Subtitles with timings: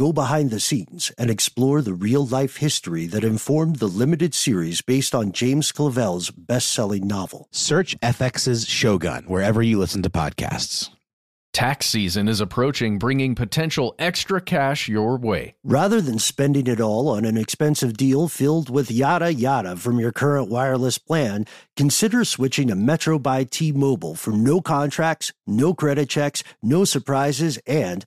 [0.00, 4.80] go behind the scenes, and explore the real life history that informed the limited series
[4.80, 7.48] based on James Clavell's best selling novel.
[7.50, 10.88] Search FX's Shogun wherever you listen to podcasts.
[11.52, 15.56] Tax season is approaching, bringing potential extra cash your way.
[15.64, 20.12] Rather than spending it all on an expensive deal filled with yada yada from your
[20.12, 21.44] current wireless plan,
[21.76, 27.58] consider switching to Metro by T Mobile for no contracts, no credit checks, no surprises,
[27.66, 28.06] and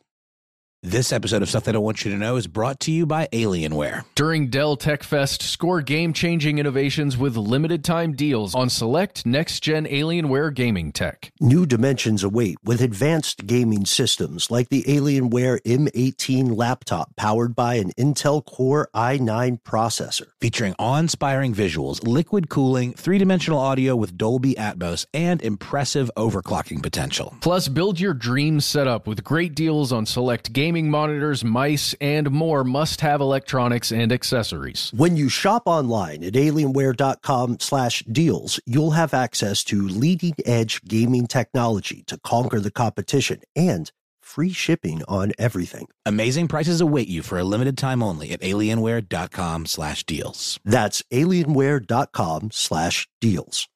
[0.83, 3.27] This episode of Stuff They Don't Want You to Know is brought to you by
[3.31, 4.03] Alienware.
[4.15, 9.59] During Dell Tech Fest, score game changing innovations with limited time deals on select next
[9.59, 11.31] gen Alienware gaming tech.
[11.39, 17.91] New dimensions await with advanced gaming systems like the Alienware M18 laptop powered by an
[17.91, 20.29] Intel Core i9 processor.
[20.41, 26.81] Featuring awe inspiring visuals, liquid cooling, three dimensional audio with Dolby Atmos, and impressive overclocking
[26.81, 27.35] potential.
[27.39, 32.63] Plus, build your dream setup with great deals on select gaming monitors, mice, and more
[32.63, 34.89] must have electronics and accessories.
[34.95, 41.27] When you shop online at alienware.com slash deals, you'll have access to leading edge gaming
[41.27, 43.91] technology to conquer the competition and
[44.21, 45.89] free shipping on everything.
[46.05, 50.57] Amazing prices await you for a limited time only at alienware.com slash deals.
[50.63, 53.67] That's alienware.com slash deals.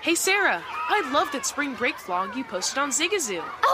[0.00, 3.42] Hey Sarah, I love that spring break vlog you posted on Zigazoo.
[3.62, 3.73] Oh,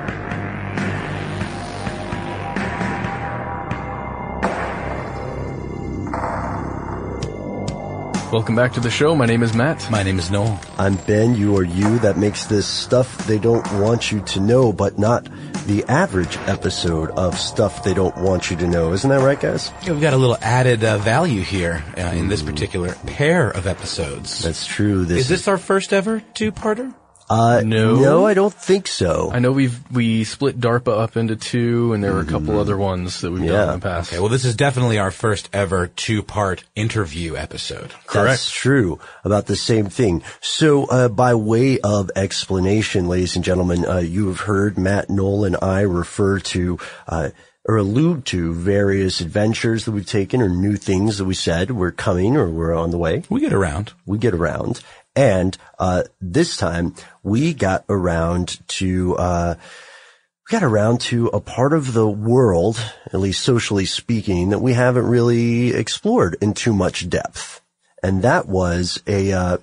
[8.31, 9.13] Welcome back to the show.
[9.13, 9.91] My name is Matt.
[9.91, 10.57] My name is Noel.
[10.77, 11.99] I'm Ben, you are you.
[11.99, 15.27] That makes this stuff they don't want you to know, but not
[15.65, 18.93] the average episode of stuff they don't want you to know.
[18.93, 19.73] Isn't that right, guys?
[19.83, 23.67] Yeah, we've got a little added uh, value here uh, in this particular pair of
[23.67, 24.41] episodes.
[24.41, 25.03] That's true.
[25.03, 26.95] This is this our first ever two-parter?
[27.31, 27.95] Uh, No.
[27.95, 29.29] no, I don't think so.
[29.31, 32.77] I know we've we split DARPA up into two, and there were a couple other
[32.77, 34.11] ones that we've done in the past.
[34.11, 37.91] Okay, well, this is definitely our first ever two-part interview episode.
[38.05, 38.27] Correct.
[38.27, 40.23] That's true about the same thing.
[40.41, 45.45] So, uh, by way of explanation, ladies and gentlemen, uh, you have heard Matt, Noel,
[45.45, 47.29] and I refer to, uh,
[47.63, 51.91] or allude to various adventures that we've taken or new things that we said were
[51.91, 53.23] coming or were on the way.
[53.29, 53.93] We get around.
[54.05, 54.81] We get around.
[55.15, 61.73] And, uh, this time we got around to, uh, we got around to a part
[61.73, 67.09] of the world, at least socially speaking, that we haven't really explored in too much
[67.09, 67.61] depth.
[68.01, 69.57] And that was a, uh,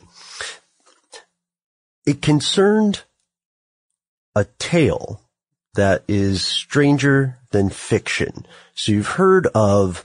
[2.07, 3.03] it concerned
[4.35, 5.21] a tale
[5.75, 8.47] that is stranger than fiction.
[8.75, 10.05] So you've heard of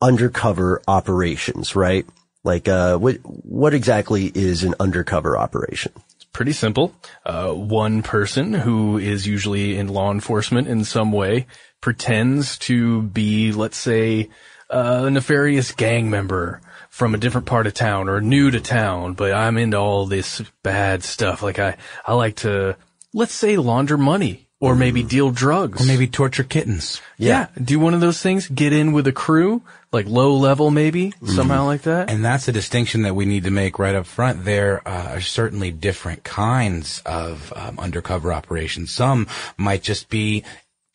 [0.00, 2.06] undercover operations, right?
[2.42, 5.92] Like, uh, what, what exactly is an undercover operation?
[6.16, 6.94] It's pretty simple.
[7.24, 11.46] Uh, one person who is usually in law enforcement in some way
[11.80, 14.30] pretends to be, let's say,
[14.70, 19.14] uh, a nefarious gang member from a different part of town or new to town,
[19.14, 21.42] but I'm into all this bad stuff.
[21.42, 21.76] Like I,
[22.06, 22.76] I like to,
[23.12, 25.82] let's say launder money or maybe deal drugs.
[25.82, 27.00] Or maybe torture kittens.
[27.16, 27.48] yeah.
[27.60, 31.64] Do one of those things, get in with a crew, like low level maybe, somehow
[31.64, 32.10] like that.
[32.10, 34.44] And that's a distinction that we need to make right up front.
[34.44, 38.90] There uh, are certainly different kinds of um, undercover operations.
[38.90, 39.26] Some
[39.56, 40.44] might just be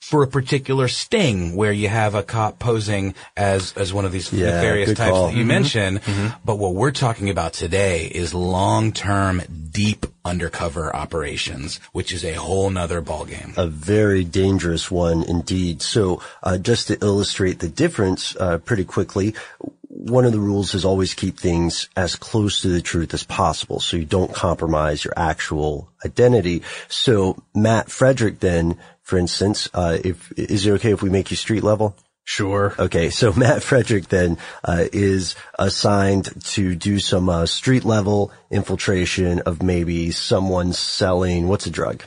[0.09, 4.31] for a particular sting where you have a cop posing as, as one of these
[4.31, 5.27] Yeah, nefarious types call.
[5.29, 5.99] that you mentioned.
[6.45, 9.41] But what we're talking about today is long-term,
[9.71, 13.57] deep undercover operations, which is a whole nother ballgame.
[13.57, 15.81] a very dangerous one indeed.
[15.81, 19.33] So, uh, just to illustrate the difference, uh, pretty quickly,
[19.87, 23.79] one of the rules is always keep things as close to the truth as possible,
[23.79, 26.61] so you don't compromise your actual identity.
[26.89, 31.37] So, Matt Frederick, then, for instance, uh, if is it okay if we make you
[31.37, 31.95] street level?
[32.23, 32.73] Sure.
[32.77, 39.41] Okay, so Matt Frederick then uh, is assigned to do some uh, street level infiltration
[39.41, 42.03] of maybe someone selling what's a drug.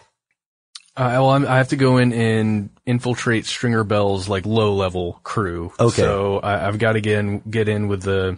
[0.96, 5.20] Uh, well, I'm, I have to go in and infiltrate Stringer Bell's like low level
[5.22, 5.72] crew.
[5.78, 6.02] Okay.
[6.02, 8.36] So I, I've got to get in, get in with the,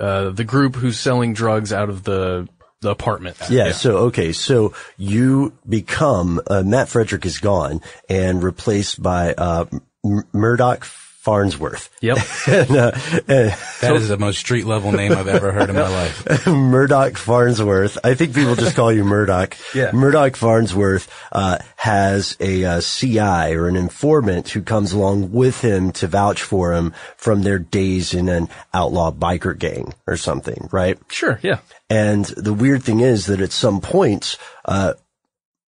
[0.00, 2.48] uh, the group who's selling drugs out of the,
[2.84, 3.36] the apartment.
[3.50, 9.64] Yeah, So okay, so you become uh, Matt Frederick is gone and replaced by uh,
[10.04, 10.84] M- Murdoch
[11.24, 11.88] Farnsworth.
[12.02, 12.18] Yep.
[12.48, 12.92] and, uh,
[13.26, 16.46] and That is the most street level name I've ever heard in my life.
[16.46, 17.96] Murdoch Farnsworth.
[18.04, 19.56] I think people just call you Murdoch.
[19.74, 19.90] Yeah.
[19.92, 25.90] Murdoch Farnsworth uh, has a, uh CI or an informant who comes along with him
[25.92, 30.98] to vouch for him from their days in an outlaw biker gang or something, right?
[31.08, 31.40] Sure.
[31.42, 31.58] Yeah.
[31.90, 34.36] And the weird thing is that at some points,
[34.66, 34.94] uh,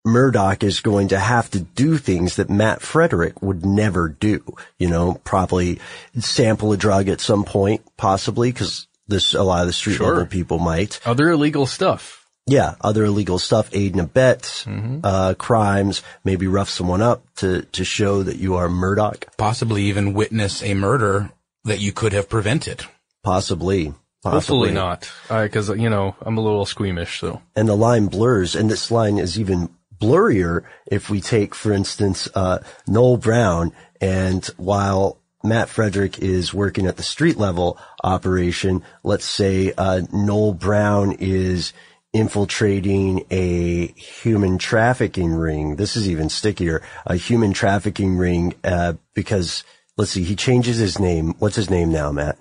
[0.10, 4.44] Murdoch is going to have to do things that Matt Frederick would never do.
[4.78, 5.80] You know, probably
[6.20, 10.08] sample a drug at some point, possibly, because this a lot of the street Sure.
[10.10, 11.00] level people might.
[11.06, 12.18] Other illegal stuff.
[12.46, 14.66] Yeah, other illegal stuff, aid and abet,
[15.04, 20.14] uh, crimes, maybe rough someone up to to show that you are Murdoch, Possibly even
[20.14, 21.30] witness a murder
[21.66, 22.84] that you could have prevented.
[23.24, 23.94] possibly.
[24.24, 25.10] Possibly Hopefully not.
[25.54, 27.42] Cause, you know, I'm a little squeamish, so.
[27.56, 32.28] and the line blurs, and this line is even blurrier if we take, for instance,
[32.36, 39.26] uh, Noel Brown, and while Matt Frederick is working at the street level operation, let's
[39.26, 41.74] say, uh, Noel Brown is
[42.12, 45.76] infiltrating a human trafficking ring.
[45.76, 49.64] This is even stickier, a human trafficking ring, uh, because
[49.98, 51.36] let's see, he changes his name.
[51.40, 52.38] What's his name now, Matt?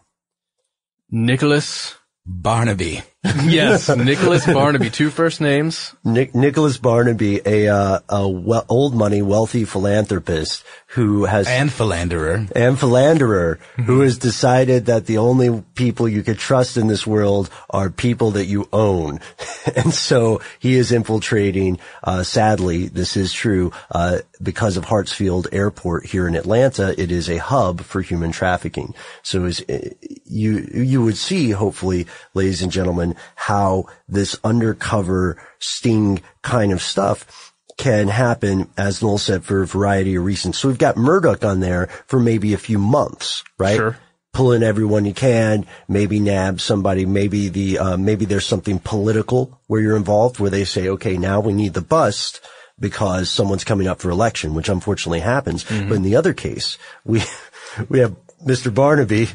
[1.11, 1.95] Nicholas.
[2.31, 3.03] Barnaby.
[3.45, 3.89] Yes.
[3.89, 4.91] Nicholas Barnaby.
[4.91, 5.95] Two first names.
[6.05, 12.47] Nick, Nicholas Barnaby, a, uh, a we- old money, wealthy philanthropist who has And philanderer.
[12.55, 17.51] and philanderer who has decided that the only people you could trust in this world
[17.71, 19.21] are people that you own.
[19.77, 26.07] and so he is infiltrating, uh, sadly, this is true, uh, because of Hartsfield Airport
[26.07, 28.95] here in Atlanta, it is a hub for human trafficking.
[29.23, 29.91] So is, uh,
[30.25, 37.55] you, you would see, hopefully, ladies and gentlemen, how this undercover sting kind of stuff
[37.79, 40.59] can happen, as Noel said, for a variety of reasons.
[40.59, 43.77] So we've got Murdoch on there for maybe a few months, right?
[43.77, 43.97] Sure.
[44.33, 49.59] Pull in everyone you can, maybe nab somebody, maybe the, uh, maybe there's something political
[49.69, 52.41] where you're involved where they say, okay, now we need the bust
[52.79, 55.65] because someone's coming up for election, which unfortunately happens.
[55.65, 57.23] But in the other case, we,
[57.89, 58.73] we have Mr.
[58.73, 59.29] Barnaby.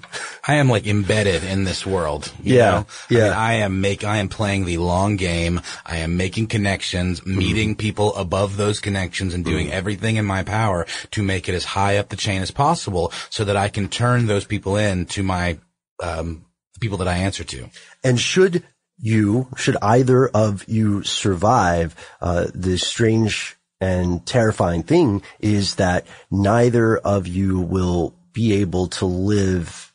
[0.45, 2.31] I am like embedded in this world.
[2.44, 2.78] you Yeah, know?
[2.78, 3.24] I yeah.
[3.24, 5.62] mean, I am make, I am playing the long game.
[5.86, 7.38] I am making connections, Mm-hmm.
[7.38, 11.63] meeting people above those connections and doing everything in my power to make it as
[11.63, 15.24] high up the chain as possible so that I can turn those people in to
[15.24, 15.60] my,
[16.01, 16.45] um,
[16.81, 17.69] people that I answer to.
[18.04, 18.63] And should
[19.00, 26.98] you, should either of you survive, uh, the strange and terrifying thing is that neither
[26.98, 29.93] of you will be able to live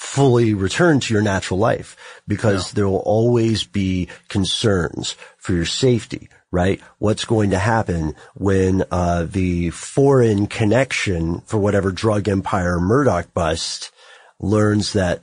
[0.00, 6.30] fully return to your natural life because there will always be concerns for your safety,
[6.50, 6.80] right?
[6.98, 13.92] What's going to happen when, uh, the foreign connection for whatever drug empire Murdoch bust
[14.40, 15.22] learns that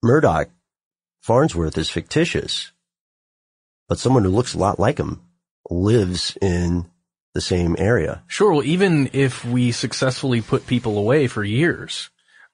[0.00, 0.48] Murdoch
[1.20, 2.70] Farnsworth is fictitious,
[3.88, 5.22] but someone who looks a lot like him
[5.68, 6.86] lives in
[7.34, 8.22] the same area.
[8.28, 8.52] Sure.
[8.52, 12.10] Well, even if we successfully put people away for years,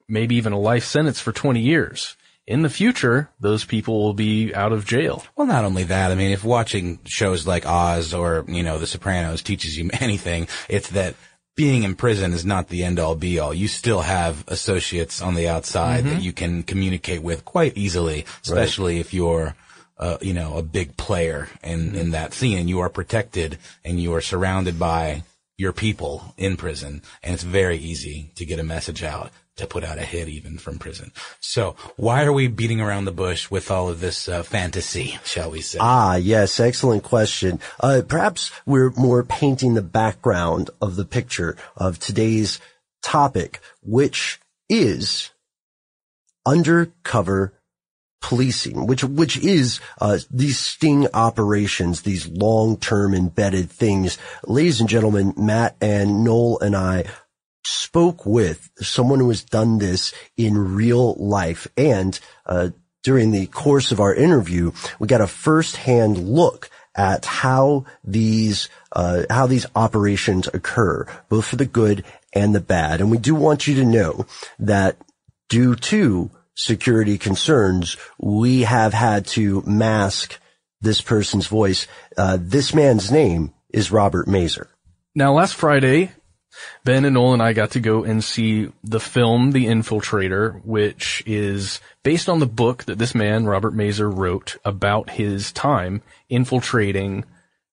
[0.09, 4.55] maybe even a life sentence for 20 years, in the future, those people will be
[4.55, 5.25] out of jail.
[5.35, 8.87] Well, not only that, I mean, if watching shows like Oz or, you know, The
[8.87, 11.15] Sopranos teaches you anything, it's that
[11.57, 13.55] being in prison is not the end all be all.
[13.55, 18.99] You still have associates on the outside that you can communicate with quite easily, especially
[18.99, 19.55] if you're,
[19.97, 24.01] uh, you know, a big player in, in that scene and you are protected and
[24.01, 25.23] you are surrounded by
[25.57, 27.01] your people in prison.
[27.23, 30.59] And it's very easy to get a message out to put out a hit even
[30.59, 31.13] from prison.
[31.41, 35.51] So why are we beating around the bush with all of this uh, fantasy, shall
[35.51, 35.79] we say?
[35.81, 37.61] Ah, yes, excellent question.
[37.79, 42.61] Uh, perhaps we're more painting the background of the picture of today's
[43.03, 45.31] topic, which is
[46.47, 47.55] undercover
[48.21, 54.17] policing, which which is uh, these sting operations, these long-term embedded things.
[54.47, 57.05] Ladies and gentlemen, Matt and Noel and I
[57.66, 62.71] spoke with someone who has done this in real life, and uh,
[63.02, 69.25] during the course of our interview, we got a first-hand look at how these uh,
[69.28, 73.00] how these operations occur, both for the good and the bad.
[73.00, 74.26] And we do want you to know
[74.59, 74.97] that
[75.49, 80.38] due to security concerns, we have had to mask
[80.80, 81.87] this person's voice.
[82.16, 84.68] Uh, this man's name is Robert Mazur.
[85.14, 86.12] Now, last Friday,
[86.85, 91.23] Ben and Noel and I got to go and see the film The Infiltrator, which
[91.27, 97.25] is based on the book that this man, Robert Mazur, wrote about his time infiltrating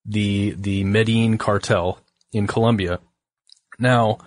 [0.04, 2.00] the, the Medellin cartel
[2.32, 2.98] in Colombia.
[3.78, 4.18] Now,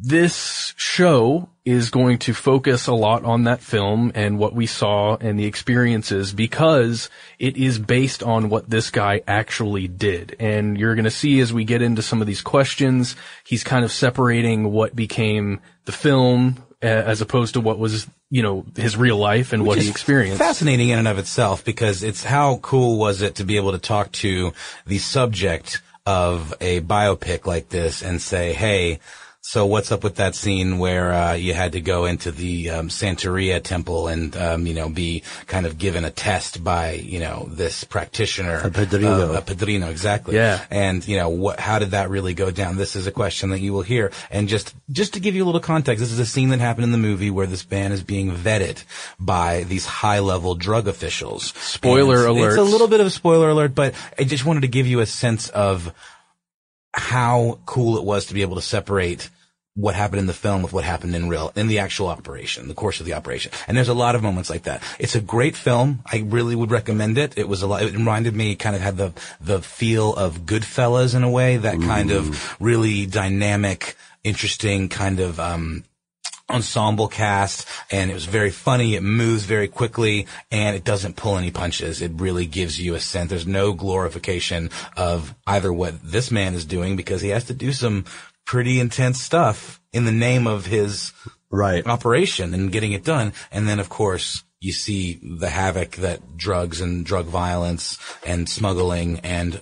[0.00, 5.16] this show is going to focus a lot on that film and what we saw
[5.16, 7.08] and the experiences because
[7.38, 10.36] it is based on what this guy actually did.
[10.38, 13.84] And you're going to see as we get into some of these questions, he's kind
[13.84, 19.16] of separating what became the film as opposed to what was, you know, his real
[19.16, 20.38] life and Which what he experienced.
[20.38, 23.78] Fascinating in and of itself because it's how cool was it to be able to
[23.78, 24.52] talk to
[24.86, 29.00] the subject of a biopic like this and say, hey,
[29.46, 32.88] so what's up with that scene where uh, you had to go into the um,
[32.88, 37.46] Santeria temple and um, you know be kind of given a test by you know
[37.50, 39.34] this practitioner, A padrino.
[39.34, 40.34] uh, a padrino, exactly.
[40.36, 40.64] Yeah.
[40.70, 41.60] And you know what?
[41.60, 42.76] How did that really go down?
[42.78, 44.12] This is a question that you will hear.
[44.30, 46.84] And just just to give you a little context, this is a scene that happened
[46.84, 48.82] in the movie where this man is being vetted
[49.20, 51.52] by these high level drug officials.
[51.58, 52.48] Spoiler alert.
[52.48, 55.00] It's a little bit of a spoiler alert, but I just wanted to give you
[55.00, 55.92] a sense of
[56.94, 59.28] how cool it was to be able to separate
[59.76, 62.74] what happened in the film with what happened in real, in the actual operation, the
[62.74, 63.50] course of the operation.
[63.66, 64.82] And there's a lot of moments like that.
[65.00, 66.02] It's a great film.
[66.06, 67.36] I really would recommend it.
[67.36, 71.14] It was a lot, it reminded me, kind of had the, the feel of Goodfellas
[71.16, 75.84] in a way, that kind of really dynamic, interesting kind of, um,
[76.50, 78.96] ensemble cast and it was very funny.
[78.96, 82.02] It moves very quickly and it doesn't pull any punches.
[82.02, 83.30] It really gives you a sense.
[83.30, 87.72] There's no glorification of either what this man is doing because he has to do
[87.72, 88.04] some
[88.44, 91.12] pretty intense stuff in the name of his
[91.50, 91.86] Right.
[91.86, 93.32] operation and getting it done.
[93.52, 99.20] And then of course you see the havoc that drugs and drug violence and smuggling
[99.20, 99.60] and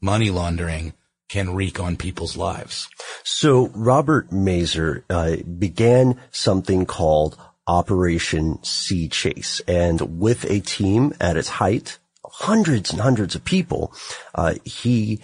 [0.00, 0.94] money laundering
[1.28, 2.88] can wreak on people's lives.
[3.24, 7.36] So Robert Mazur uh, began something called
[7.66, 13.94] Operation C-Chase, and with a team at its height, hundreds and hundreds of people,
[14.34, 15.20] uh, he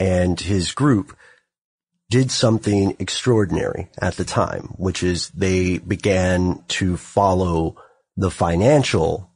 [0.00, 1.14] and his group
[2.12, 7.74] did something extraordinary at the time, which is they began to follow
[8.18, 9.30] the financial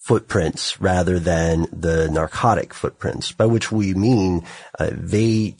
[0.00, 4.44] footprints rather than the narcotic footprints, by which we mean
[4.80, 5.54] uh, they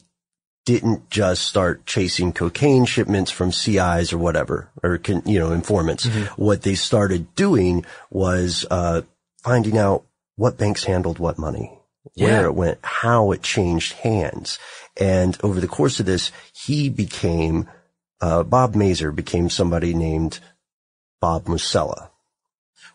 [0.65, 6.07] didn't just start chasing cocaine shipments from CIs or whatever, or con, you know informants.
[6.35, 9.03] What they started doing was uh,
[9.41, 10.03] finding out
[10.35, 11.79] what banks handled what money,
[12.15, 14.59] where it went, how it changed hands,
[14.99, 17.67] and over the course of this, he became
[18.21, 20.39] uh, Bob Mazur became somebody named
[21.21, 22.09] Bob Musella.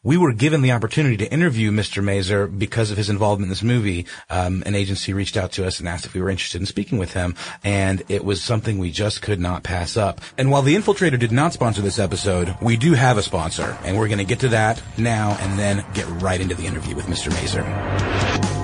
[0.02, 2.04] we were given the opportunity to interview Mr.
[2.04, 4.04] Mazur because of his involvement in this movie.
[4.28, 6.98] Um, an agency reached out to us and asked if we were interested in speaking
[6.98, 7.34] with him,
[7.64, 10.20] and it was something we just could not pass up.
[10.36, 13.98] And while The Infiltrator did not sponsor this episode, we do have a sponsor, and
[13.98, 17.06] we're going to get to that now and then get right into the interview with
[17.06, 17.30] Mr.
[17.30, 18.63] Mazur.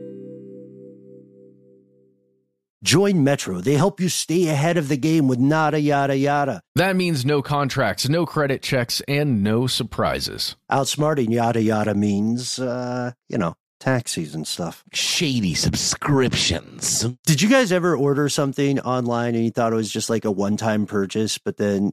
[2.83, 3.61] Join Metro.
[3.61, 6.61] They help you stay ahead of the game with nada yada yada.
[6.75, 10.55] That means no contracts, no credit checks, and no surprises.
[10.71, 14.83] Outsmarting yada yada means, uh, you know, taxis and stuff.
[14.93, 17.05] Shady subscriptions.
[17.25, 20.31] Did you guys ever order something online and you thought it was just like a
[20.31, 21.91] one time purchase, but then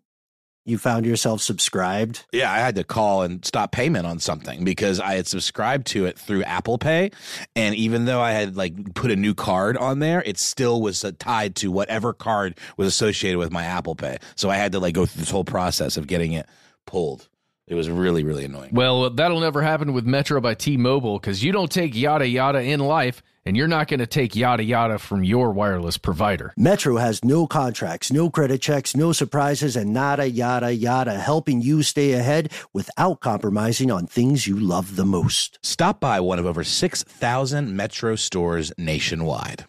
[0.68, 2.26] you found yourself subscribed?
[2.32, 6.06] Yeah, I had to call and stop payment on something because I had subscribed to
[6.06, 7.10] it through Apple Pay.
[7.56, 11.04] And even though I had like put a new card on there, it still was
[11.18, 14.18] tied to whatever card was associated with my Apple Pay.
[14.36, 16.46] So I had to like go through this whole process of getting it
[16.86, 17.28] pulled.
[17.68, 18.70] It was really, really annoying.
[18.72, 22.26] Well, uh, that'll never happen with Metro by T Mobile because you don't take yada
[22.26, 26.54] yada in life, and you're not going to take yada yada from your wireless provider.
[26.56, 31.82] Metro has no contracts, no credit checks, no surprises, and nada yada yada, helping you
[31.82, 35.58] stay ahead without compromising on things you love the most.
[35.62, 39.66] Stop by one of over 6,000 Metro stores nationwide.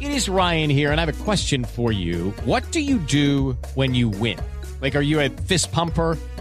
[0.00, 2.30] It is Ryan here, and I have a question for you.
[2.44, 4.38] What do you do when you win?
[4.80, 6.18] Like, are you a fist pumper?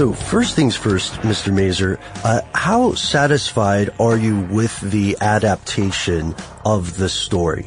[0.00, 1.54] So, first things first, Mr.
[1.54, 7.64] Mazur, uh, how satisfied are you with the adaptation of the story?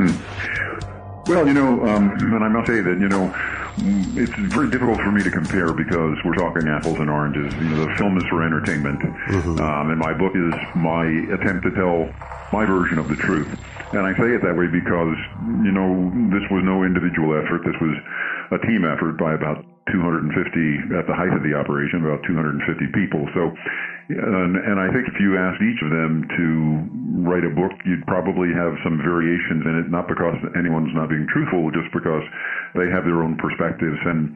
[0.00, 0.16] Hmm.
[1.30, 3.28] Well, you know, um, and I must say that, you know,
[4.16, 7.52] it's very difficult for me to compare because we're talking apples and oranges.
[7.56, 9.04] You know, the film is for entertainment,
[9.60, 12.08] um, and my book is my attempt to tell
[12.54, 13.52] my version of the truth.
[13.92, 15.18] And I say it that way because,
[15.60, 17.66] you know, this was no individual effort.
[17.66, 18.00] This was
[18.50, 22.62] a team effort by about 250 at the height of the operation, about 250
[22.94, 23.26] people.
[23.34, 23.50] So,
[24.10, 26.46] and, and I think if you asked each of them to
[27.22, 31.26] write a book, you'd probably have some variations in it, not because anyone's not being
[31.30, 32.24] truthful, just because
[32.74, 33.98] they have their own perspectives.
[34.06, 34.34] And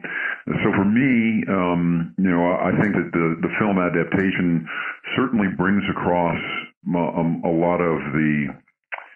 [0.63, 4.67] so for me, um, you know, I think that the, the film adaptation
[5.15, 6.39] certainly brings across
[6.87, 8.55] um, a lot of the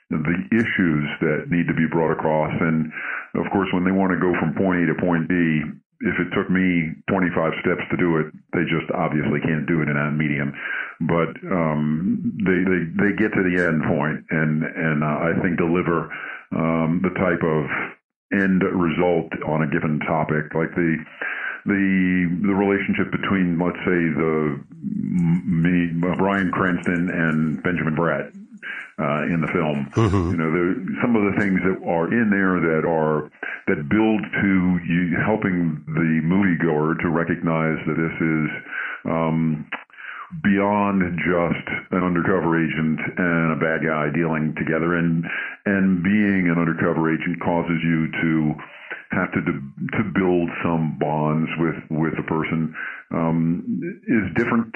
[0.09, 2.49] the issues that need to be brought across.
[2.59, 2.89] And
[3.37, 5.61] of course, when they want to go from point A to point B,
[6.01, 9.91] if it took me 25 steps to do it, they just obviously can't do it
[9.91, 10.55] in that medium.
[11.03, 15.59] But um, they, they they get to the end point, and and uh, I think
[15.59, 16.07] deliver
[16.55, 17.67] um, the type of
[18.31, 20.95] end result on a given topic, like the
[21.65, 21.83] the
[22.47, 28.31] the relationship between let's say the me Bryan Cranston and Benjamin Bratt
[28.99, 29.87] uh, in the film.
[30.31, 33.31] You know, the, some of the things that are in there that are
[33.67, 34.51] that build to
[34.83, 38.47] you helping the moviegoer to recognize that this is
[39.05, 39.69] um,
[40.43, 45.23] beyond just an undercover agent and a bad guy dealing together, and
[45.65, 48.53] and being an undercover agent causes you to
[49.11, 52.75] have to to build some bonds with with a person
[53.11, 53.63] um,
[54.07, 54.75] is different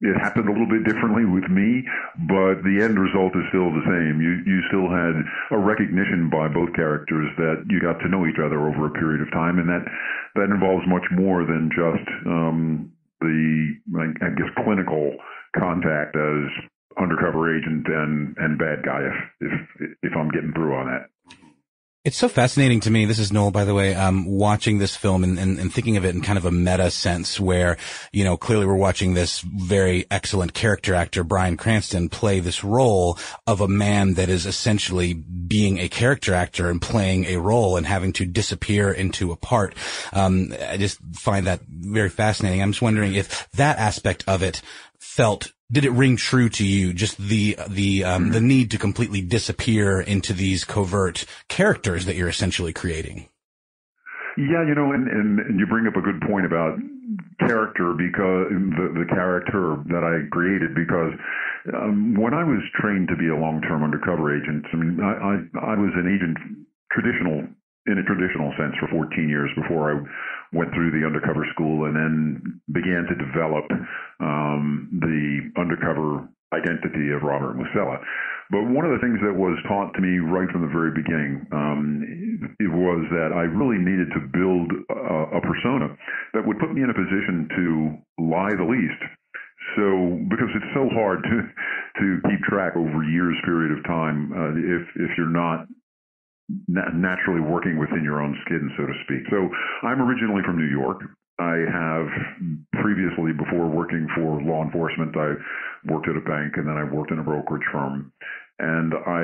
[0.00, 1.82] it happened a little bit differently with me,
[2.30, 4.22] but the end result is still the same.
[4.22, 5.18] You you still had
[5.50, 9.26] a recognition by both characters that you got to know each other over a period
[9.26, 9.82] of time, and that
[10.38, 13.74] that involves much more than just um, the
[14.22, 15.18] I guess clinical
[15.58, 16.46] contact as
[16.94, 19.02] undercover agent and and bad guy.
[19.02, 19.18] If
[19.50, 19.54] if
[20.02, 21.10] if I'm getting through on that.
[22.08, 23.04] It's so fascinating to me.
[23.04, 26.06] This is Noel, by the way, um, watching this film and, and, and, thinking of
[26.06, 27.76] it in kind of a meta sense where,
[28.12, 33.18] you know, clearly we're watching this very excellent character actor, Bryan Cranston, play this role
[33.46, 37.84] of a man that is essentially being a character actor and playing a role and
[37.84, 39.74] having to disappear into a part.
[40.14, 42.62] Um, I just find that very fascinating.
[42.62, 44.62] I'm just wondering if that aspect of it
[44.98, 46.92] felt did it ring true to you?
[46.92, 52.28] Just the the um, the need to completely disappear into these covert characters that you're
[52.28, 53.28] essentially creating.
[54.38, 56.78] Yeah, you know, and, and, and you bring up a good point about
[57.40, 61.12] character because the the character that I created because
[61.74, 65.12] um, when I was trained to be a long term undercover agent, I mean, I,
[65.12, 66.38] I I was an agent
[66.92, 67.44] traditional
[67.88, 69.94] in a traditional sense for 14 years before I
[70.52, 73.64] went through the undercover school and then began to develop
[74.20, 78.00] um, the undercover identity of Robert Musella.
[78.50, 81.44] But one of the things that was taught to me right from the very beginning
[81.52, 82.00] um,
[82.60, 85.92] it was that I really needed to build a, a persona
[86.32, 87.66] that would put me in a position to
[88.24, 89.02] lie the least.
[89.76, 91.36] So, because it's so hard to
[92.00, 95.68] to keep track over years period of time, uh, if if you're not
[96.68, 99.28] naturally working within your own skin, so to speak.
[99.30, 99.48] So
[99.86, 101.02] I'm originally from New York.
[101.38, 102.08] I have
[102.82, 105.34] previously, before working for law enforcement, I
[105.86, 108.12] worked at a bank and then I worked in a brokerage firm.
[108.58, 109.22] And I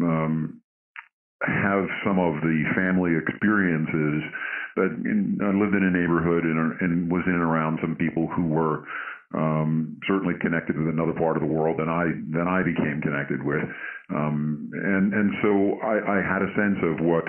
[0.00, 0.62] um,
[1.42, 4.22] have some of the family experiences
[4.76, 8.26] that in, I lived in a neighborhood and, and was in and around some people
[8.28, 8.84] who were
[9.34, 13.42] um, certainly connected with another part of the world than I than I became connected
[13.44, 13.62] with,
[14.14, 17.24] um, and and so I, I had a sense of what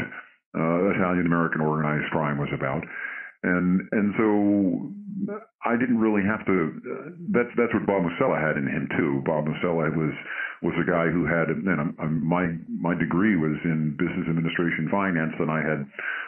[0.57, 2.83] uh, Italian American organized crime was about,
[3.43, 4.27] and and so
[5.65, 6.53] I didn't really have to.
[6.53, 9.21] Uh, that's that's what Bob Musella had in him too.
[9.25, 10.13] Bob Musella was
[10.61, 14.89] was a guy who had, and I'm, I'm, my my degree was in business administration
[14.89, 15.81] finance, and I had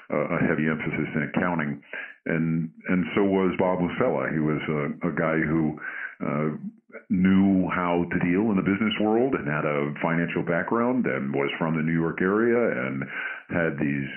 [0.10, 1.82] a heavy emphasis in accounting,
[2.26, 4.32] and and so was Bob Musella.
[4.32, 5.78] He was a, a guy who
[6.22, 6.50] uh,
[7.10, 11.50] knew how to deal in the business world and had a financial background and was
[11.58, 13.04] from the New York area and
[13.50, 14.10] had these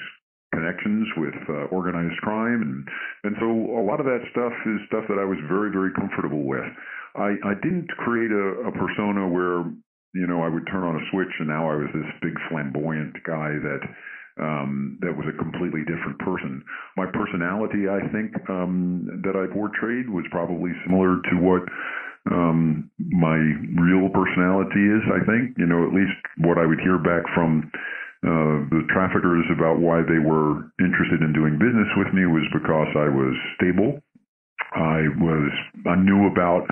[0.52, 2.88] connections with uh, organized crime and
[3.24, 6.44] and so a lot of that stuff is stuff that I was very very comfortable
[6.44, 6.64] with.
[7.16, 9.64] I I didn't create a, a persona where
[10.14, 13.16] you know I would turn on a switch and now I was this big flamboyant
[13.24, 13.82] guy that
[14.38, 16.62] um, that was a completely different person.
[16.96, 21.64] My personality, I think, um, that I portrayed was probably similar to what
[22.30, 23.38] um, my
[23.78, 25.02] real personality is.
[25.10, 27.70] I think, you know, at least what I would hear back from
[28.26, 32.90] uh, the traffickers about why they were interested in doing business with me was because
[32.98, 34.02] I was stable.
[34.74, 35.50] I was
[35.86, 36.66] I knew about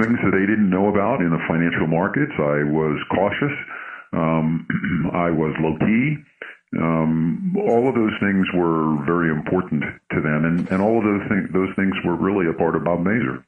[0.00, 2.32] things that they didn't know about in the financial markets.
[2.38, 3.56] I was cautious.
[4.12, 4.66] Um,
[5.12, 6.16] I was low key.
[6.78, 11.26] Um, all of those things were very important to them, and, and all of those
[11.28, 13.44] things those things were really a part of Bob Mazur.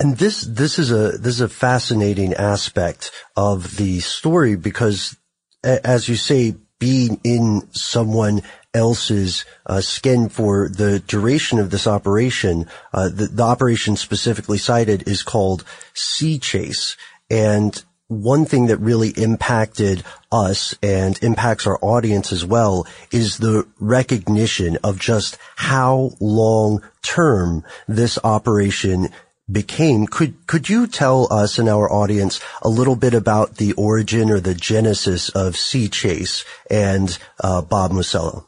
[0.00, 5.16] And this this is a this is a fascinating aspect of the story because,
[5.64, 12.66] as you say, being in someone else's uh, skin for the duration of this operation,
[12.92, 16.96] uh, the, the operation specifically cited is called C-Chase,
[17.28, 23.66] and one thing that really impacted us and impacts our audience as well is the
[23.78, 29.08] recognition of just how long term this operation
[29.50, 30.06] became.
[30.06, 34.40] Could could you tell us and our audience a little bit about the origin or
[34.40, 38.44] the genesis of C-Chase and uh, Bob Musella?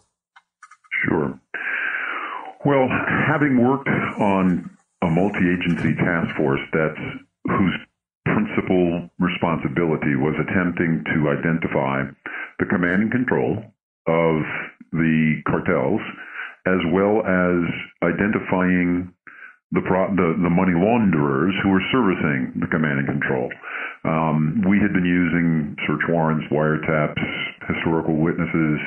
[1.05, 1.39] Sure.
[2.65, 2.89] Well,
[3.27, 4.71] having worked on
[5.03, 7.01] a multi-agency task force that's
[7.45, 7.75] whose
[8.27, 12.03] principal responsibility was attempting to identify
[12.59, 13.65] the command and control
[14.07, 14.43] of
[14.93, 16.01] the cartels,
[16.67, 17.65] as well as
[18.03, 19.13] identifying
[19.73, 23.49] the, pro- the, the money launderers who were servicing the command and control.
[24.05, 27.21] Um, we had been using search warrants, wiretaps,
[27.69, 28.81] historical witnesses,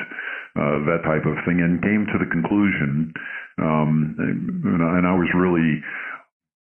[0.56, 3.12] uh, that type of thing, and came to the conclusion,
[3.58, 5.82] um, and I was really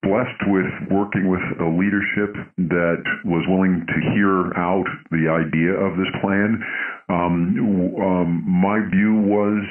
[0.06, 2.38] blessed with working with a leadership
[2.70, 6.62] that was willing to hear out the idea of this plan.
[7.10, 9.66] Um, um, my view was,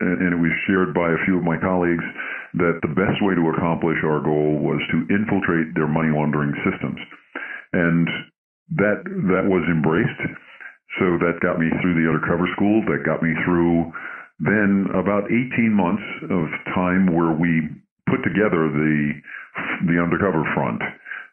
[0.00, 2.04] and it was shared by a few of my colleagues,
[2.56, 6.98] that the best way to accomplish our goal was to infiltrate their money laundering systems,
[7.72, 8.08] and
[8.80, 10.22] that that was embraced.
[10.98, 12.82] So that got me through the undercover school.
[12.90, 13.92] That got me through
[14.40, 17.68] then about 18 months of time where we
[18.08, 19.12] put together the
[19.86, 20.80] the undercover front,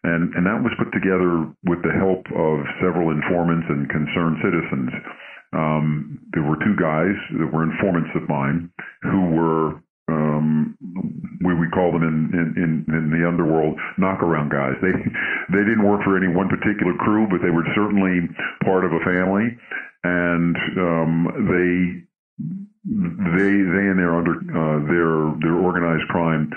[0.04, 4.92] and and that was put together with the help of several informants and concerned citizens.
[5.54, 8.72] Um, there were two guys that were informants of mine
[9.04, 10.78] who were um,
[11.44, 14.76] we we call them in, in, in, in the underworld knockaround guys.
[14.82, 14.92] They
[15.52, 18.28] they didn't work for any one particular crew, but they were certainly
[18.64, 19.52] part of a family,
[20.04, 21.12] and um,
[21.52, 22.08] they
[22.88, 26.50] they they and their under uh, their their organized crime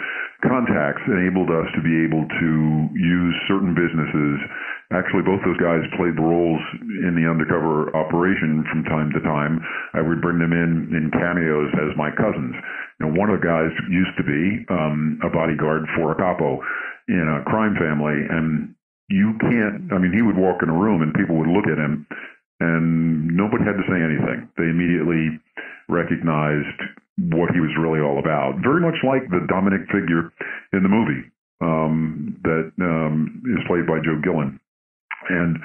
[0.42, 2.50] contacts enabled us to be able to
[2.94, 4.38] use certain businesses.
[4.90, 6.59] Actually, both those guys played the roles
[7.07, 9.62] in the undercover operation from time to time.
[9.94, 12.59] I would bring them in in cameos as my cousins.
[12.98, 16.59] Now, one of the guys used to be um, a bodyguard for a capo
[17.07, 18.74] in a crime family, and
[19.07, 19.94] you can't.
[19.94, 22.03] I mean, he would walk in a room and people would look at him,
[22.59, 24.50] and nobody had to say anything.
[24.59, 25.38] They immediately
[25.87, 26.83] recognized
[27.31, 28.59] what he was really all about.
[28.59, 30.35] Very much like the Dominic figure
[30.74, 34.59] in the movie um, that um, is played by Joe Gilgun.
[35.28, 35.56] And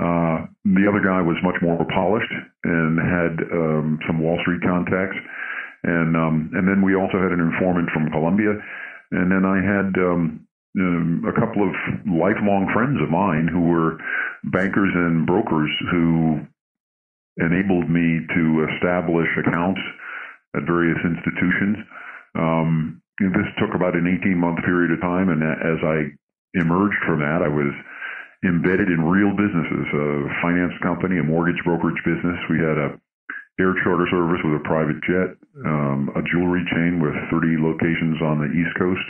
[0.00, 2.32] uh, the other guy was much more polished
[2.64, 5.16] and had um, some Wall Street contacts.
[5.84, 8.58] And um, and then we also had an informant from Colombia.
[9.12, 10.46] And then I had um,
[10.78, 11.72] um, a couple of
[12.04, 13.96] lifelong friends of mine who were
[14.44, 16.40] bankers and brokers who
[17.38, 19.80] enabled me to establish accounts
[20.56, 21.76] at various institutions.
[22.34, 26.12] Um, this took about an 18 month period of time, and as I
[26.52, 27.72] emerged from that, I was
[28.46, 30.06] embedded in real businesses, a
[30.42, 32.38] finance company, a mortgage brokerage business.
[32.48, 32.88] We had a
[33.58, 35.32] air charter service with a private jet,
[35.64, 39.06] um, a jewelry chain with 30 locations on the East Coast,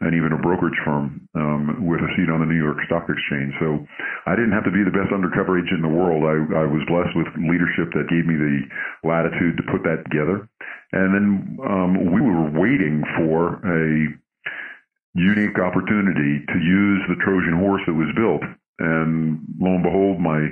[0.00, 3.54] and even a brokerage firm um, with a seat on the New York Stock Exchange.
[3.60, 3.84] So
[4.26, 6.24] I didn't have to be the best undercover agent in the world.
[6.24, 8.66] I, I was blessed with leadership that gave me the
[9.06, 10.48] latitude to put that together.
[10.96, 11.26] And then
[11.62, 14.10] um, we were waiting for a
[15.14, 18.42] unique opportunity to use the Trojan horse that was built.
[18.78, 20.48] And lo and behold, my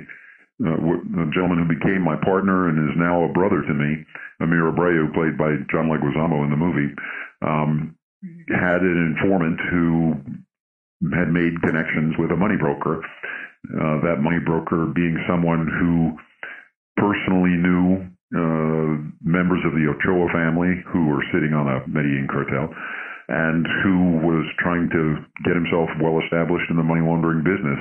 [0.61, 4.05] uh, the gentleman who became my partner and is now a brother to me,
[4.39, 6.93] Emir Abreu, played by John Leguizamo in the movie,
[7.41, 7.95] um,
[8.53, 10.13] had an informant who
[11.17, 13.01] had made connections with a money broker.
[13.73, 16.13] Uh, that money broker being someone who
[16.97, 18.05] personally knew
[18.37, 22.69] uh, members of the Ochoa family who were sitting on a Medellin cartel
[23.31, 27.79] and who was trying to get himself well established in the money laundering business.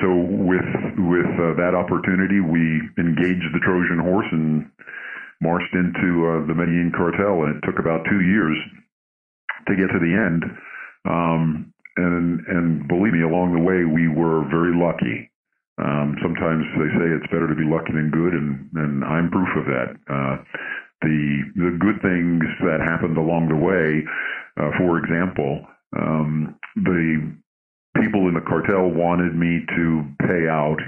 [0.00, 0.70] So with
[1.02, 4.70] with uh, that opportunity, we engaged the Trojan horse and
[5.42, 8.56] marched into uh, the Medellin cartel, and it took about two years
[9.66, 10.42] to get to the end.
[11.04, 15.28] Um, and and believe me, along the way, we were very lucky.
[15.82, 19.50] Um, sometimes they say it's better to be lucky than good, and and I'm proof
[19.58, 19.90] of that.
[20.08, 20.36] Uh,
[21.02, 24.02] the the good things that happened along the way,
[24.56, 27.34] uh, for example, um, the
[28.00, 30.80] people in the cartel wanted me to pay out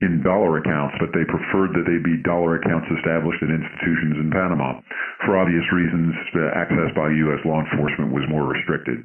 [0.00, 4.30] in dollar accounts, but they preferred that they be dollar accounts established in institutions in
[4.30, 4.78] Panama.
[5.26, 6.14] For obvious reasons,
[6.54, 7.42] access by U.S.
[7.42, 9.02] law enforcement was more restricted.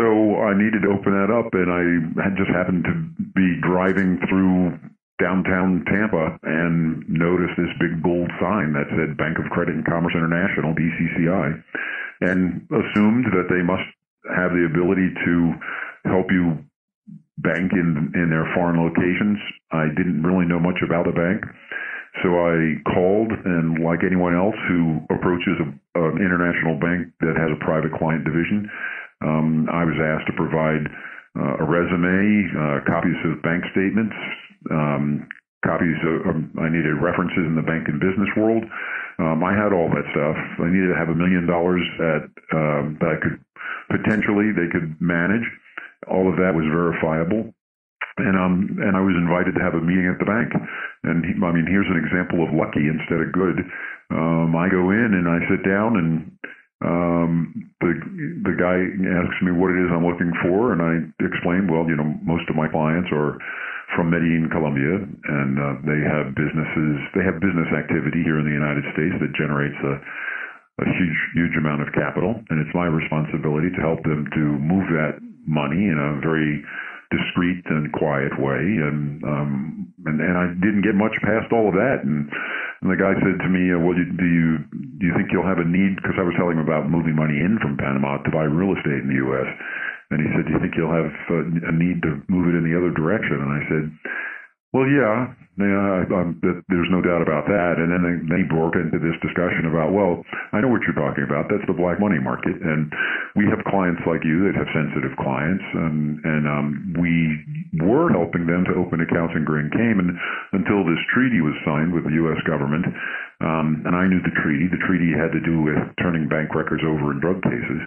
[0.00, 2.94] So I needed to open that up, and I had just happened to
[3.36, 4.78] be driving through
[5.22, 10.18] downtown Tampa and noticed this big gold sign that said Bank of Credit and Commerce
[10.18, 11.62] International, BCCI,
[12.26, 13.86] and assumed that they must
[14.34, 15.54] have the ability to
[16.10, 16.58] help you
[17.38, 19.38] bank in in their foreign locations.
[19.70, 21.46] I didn't really know much about the bank,
[22.20, 27.48] so I called, and like anyone else who approaches a, an international bank that has
[27.48, 28.68] a private client division,
[29.24, 30.90] um, I was asked to provide
[31.38, 34.14] uh, a resume, uh, copies of bank statements,
[34.70, 35.28] um,
[35.64, 38.64] copies of, um, I needed references in the bank and business world.
[39.18, 40.36] Um, I had all that stuff.
[40.60, 43.38] I needed to have a million dollars that um, that I could
[43.88, 45.44] potentially they could manage.
[46.08, 47.54] All of that was verifiable.
[48.18, 50.52] And um and I was invited to have a meeting at the bank,
[51.04, 53.64] and he, I mean here's an example of lucky instead of good.
[54.12, 56.12] Um, I go in and I sit down and
[56.82, 57.92] um, the
[58.42, 61.94] the guy asks me what it is I'm looking for, and I explain, well, you
[61.94, 63.38] know, most of my clients are
[63.94, 68.56] from Medellin, Colombia, and uh, they have businesses, they have business activity here in the
[68.56, 69.94] United States that generates a,
[70.82, 74.88] a huge, huge amount of capital, and it's my responsibility to help them to move
[74.96, 76.64] that money in a very
[77.12, 79.52] discreet and quiet way and um
[80.08, 82.02] and and I didn't get much past all of that.
[82.02, 82.26] And,
[82.80, 85.60] and the guy said to me uh, well do you do you think you'll have
[85.60, 86.00] a need?
[86.00, 89.04] Because I was telling him about moving money in from Panama to buy real estate
[89.04, 89.48] in the US
[90.10, 92.64] and he said do you think you'll have uh, a need to move it in
[92.64, 93.38] the other direction?
[93.38, 93.84] And I said
[94.72, 95.28] Well, yeah,
[95.60, 96.32] yeah, I,
[96.72, 97.76] there's no doubt about that.
[97.76, 100.24] And then they, they broke into this discussion about, well,
[100.56, 101.52] I know what you're talking about.
[101.52, 102.88] That's the black money market, and
[103.36, 107.12] we have clients like you that have sensitive clients, and and um, we
[107.84, 110.08] were helping them to open accounts in Grand Cayman
[110.56, 112.40] until this treaty was signed with the U.S.
[112.48, 112.88] government.
[113.44, 114.72] Um, and I knew the treaty.
[114.72, 117.82] The treaty had to do with turning bank records over in drug cases.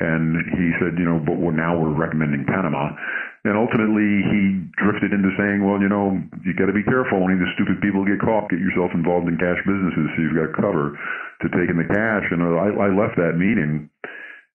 [0.00, 2.94] And he said, you know, but we're, now we're recommending Panama.
[3.46, 7.22] And ultimately, he drifted into saying, well, you know, you got to be careful.
[7.22, 8.50] Only the stupid people get caught.
[8.50, 12.26] Get yourself involved in cash businesses so you've got cover to take in the cash.
[12.34, 13.86] And I, I left that meeting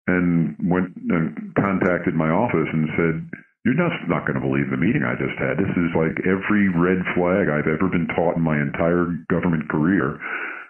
[0.08, 3.16] and went and contacted my office and said,
[3.64, 5.56] you're just not going to believe the meeting I just had.
[5.56, 10.20] This is like every red flag I've ever been taught in my entire government career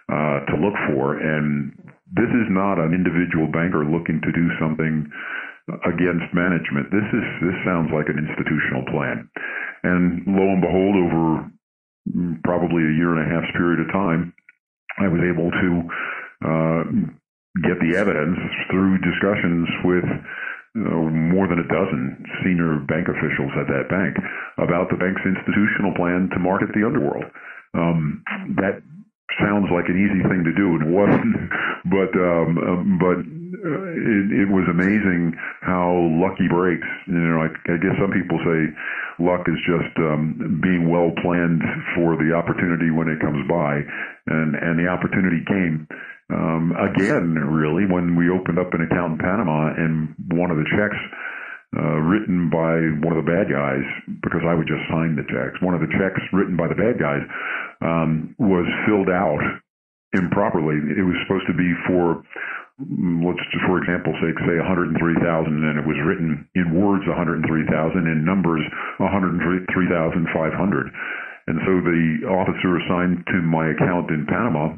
[0.06, 1.18] uh, to look for.
[1.18, 1.74] And
[2.14, 5.10] this is not an individual banker looking to do something
[5.68, 6.92] against management.
[6.92, 9.28] This is this sounds like an institutional plan.
[9.82, 11.24] And lo and behold, over
[12.44, 14.34] probably a year and a half's period of time,
[15.00, 15.70] I was able to
[16.44, 16.82] uh,
[17.64, 18.38] get the evidence
[18.70, 20.04] through discussions with
[20.74, 24.18] uh, more than a dozen senior bank officials at that bank
[24.58, 27.24] about the bank's institutional plan to market the underworld.
[27.72, 28.22] Um,
[28.60, 28.82] that
[29.40, 31.36] sounds like an easy thing to do, and wasn't.
[31.84, 33.20] But um, um, but
[33.62, 36.86] it, it was amazing how lucky breaks.
[37.06, 38.60] You know, I, I guess some people say
[39.22, 41.62] luck is just um, being well planned
[41.94, 43.78] for the opportunity when it comes by,
[44.26, 45.86] and and the opportunity came.
[46.32, 50.66] Um, again, really, when we opened up an account in Panama, and one of the
[50.74, 50.98] checks
[51.76, 53.82] uh, written by one of the bad guys
[54.22, 55.58] because I would just sign the checks.
[55.60, 57.22] One of the checks written by the bad guys
[57.82, 59.42] um, was filled out
[60.14, 60.78] improperly.
[60.78, 62.22] It was supposed to be for,
[62.78, 68.26] let's just for example sake, say 103,000, and it was written in words 103,000, in
[68.26, 68.62] numbers
[68.98, 70.90] 103,500.
[71.46, 74.74] And so the officer assigned to my account in Panama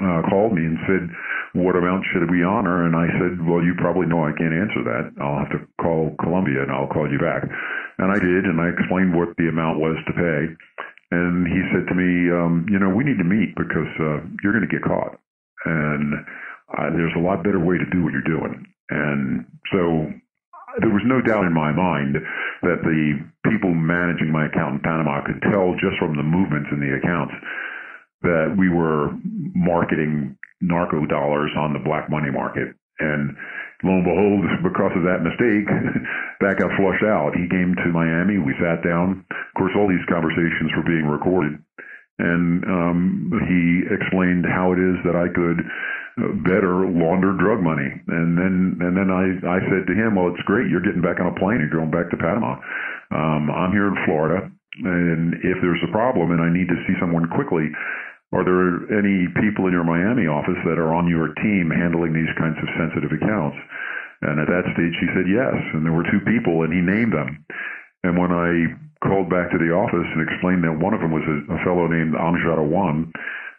[0.00, 1.04] uh, called me and said,
[1.52, 4.82] "What amount should we honor?" And I said, "Well, you probably know I can't answer
[4.84, 5.12] that.
[5.20, 7.44] I'll have to call Colombia and I'll call you back."
[7.98, 10.42] And I did, and I explained what the amount was to pay.
[11.12, 14.52] And he said to me, um, "You know, we need to meet because uh, you're
[14.52, 15.20] going to get caught,
[15.64, 16.12] and
[16.72, 20.10] uh, there's a lot better way to do what you're doing." And so
[20.80, 22.16] there was no doubt in my mind
[22.62, 26.80] that the people managing my account in Panama could tell just from the movements in
[26.80, 27.34] the accounts
[28.22, 29.12] that we were
[29.54, 32.74] marketing narco dollars on the black money market.
[32.98, 33.36] And
[33.84, 35.68] lo and behold, because of that mistake,
[36.40, 37.36] that got flushed out.
[37.36, 38.38] He came to Miami.
[38.38, 39.24] We sat down.
[39.30, 41.60] Of course, all these conversations were being recorded.
[42.18, 45.60] And um, he explained how it is that I could
[46.16, 47.92] uh, better launder drug money.
[48.08, 50.72] And then and then I, I said to him, well, it's great.
[50.72, 52.56] You're getting back on a plane You're going back to Panama.
[53.12, 54.48] Um, I'm here in Florida.
[54.84, 57.68] And if there's a problem and I need to see someone quickly,
[58.32, 62.32] are there any people in your Miami office that are on your team handling these
[62.36, 63.56] kinds of sensitive accounts?
[64.24, 65.54] And at that stage, he said yes.
[65.76, 67.44] And there were two people, and he named them.
[68.02, 68.72] And when I
[69.06, 71.86] called back to the office and explained that one of them was a, a fellow
[71.86, 73.10] named Amjad Awan,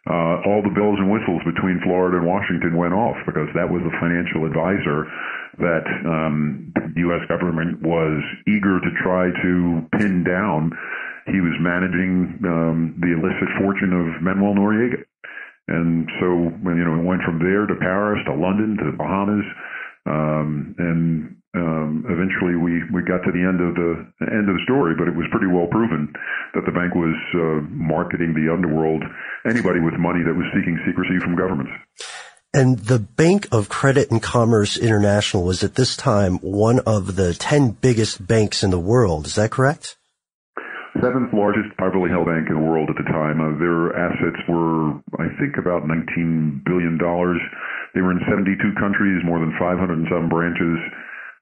[0.07, 3.83] uh, all the bells and whistles between Florida and Washington went off because that was
[3.83, 5.03] the financial advisor
[5.59, 7.23] that um, the U.S.
[7.27, 10.71] government was eager to try to pin down
[11.27, 15.03] he was managing um, the illicit fortune of Manuel Noriega.
[15.67, 19.43] And so, you know, it went from there to Paris, to London, to the Bahamas,
[20.07, 23.91] um, and um, eventually we, we got to the end of the
[24.21, 24.93] end of the story.
[24.97, 26.13] But it was pretty well proven
[26.53, 29.03] that the bank was uh, marketing the underworld
[29.45, 31.71] anybody with money that was seeking secrecy from governments.
[32.53, 37.33] And the Bank of Credit and Commerce International was at this time one of the
[37.33, 39.25] 10 biggest banks in the world.
[39.25, 39.97] Is that correct?
[41.01, 43.37] seventh largest privately held bank in the world at the time.
[43.37, 46.97] Uh, their assets were, I think, about $19 billion.
[47.93, 50.77] They were in 72 countries, more than 500 and some branches.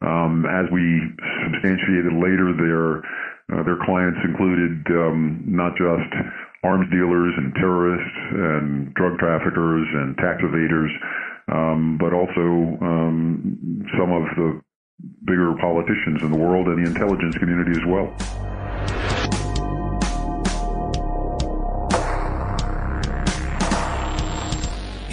[0.06, 1.02] Um, as we
[1.44, 3.02] substantiated later, their
[3.54, 6.10] uh, their clients included um, not just
[6.64, 10.90] arms dealers and terrorists and drug traffickers and tax evaders,
[11.52, 14.62] um, but also um, some of the
[15.26, 19.55] bigger politicians in the world and the intelligence community as well.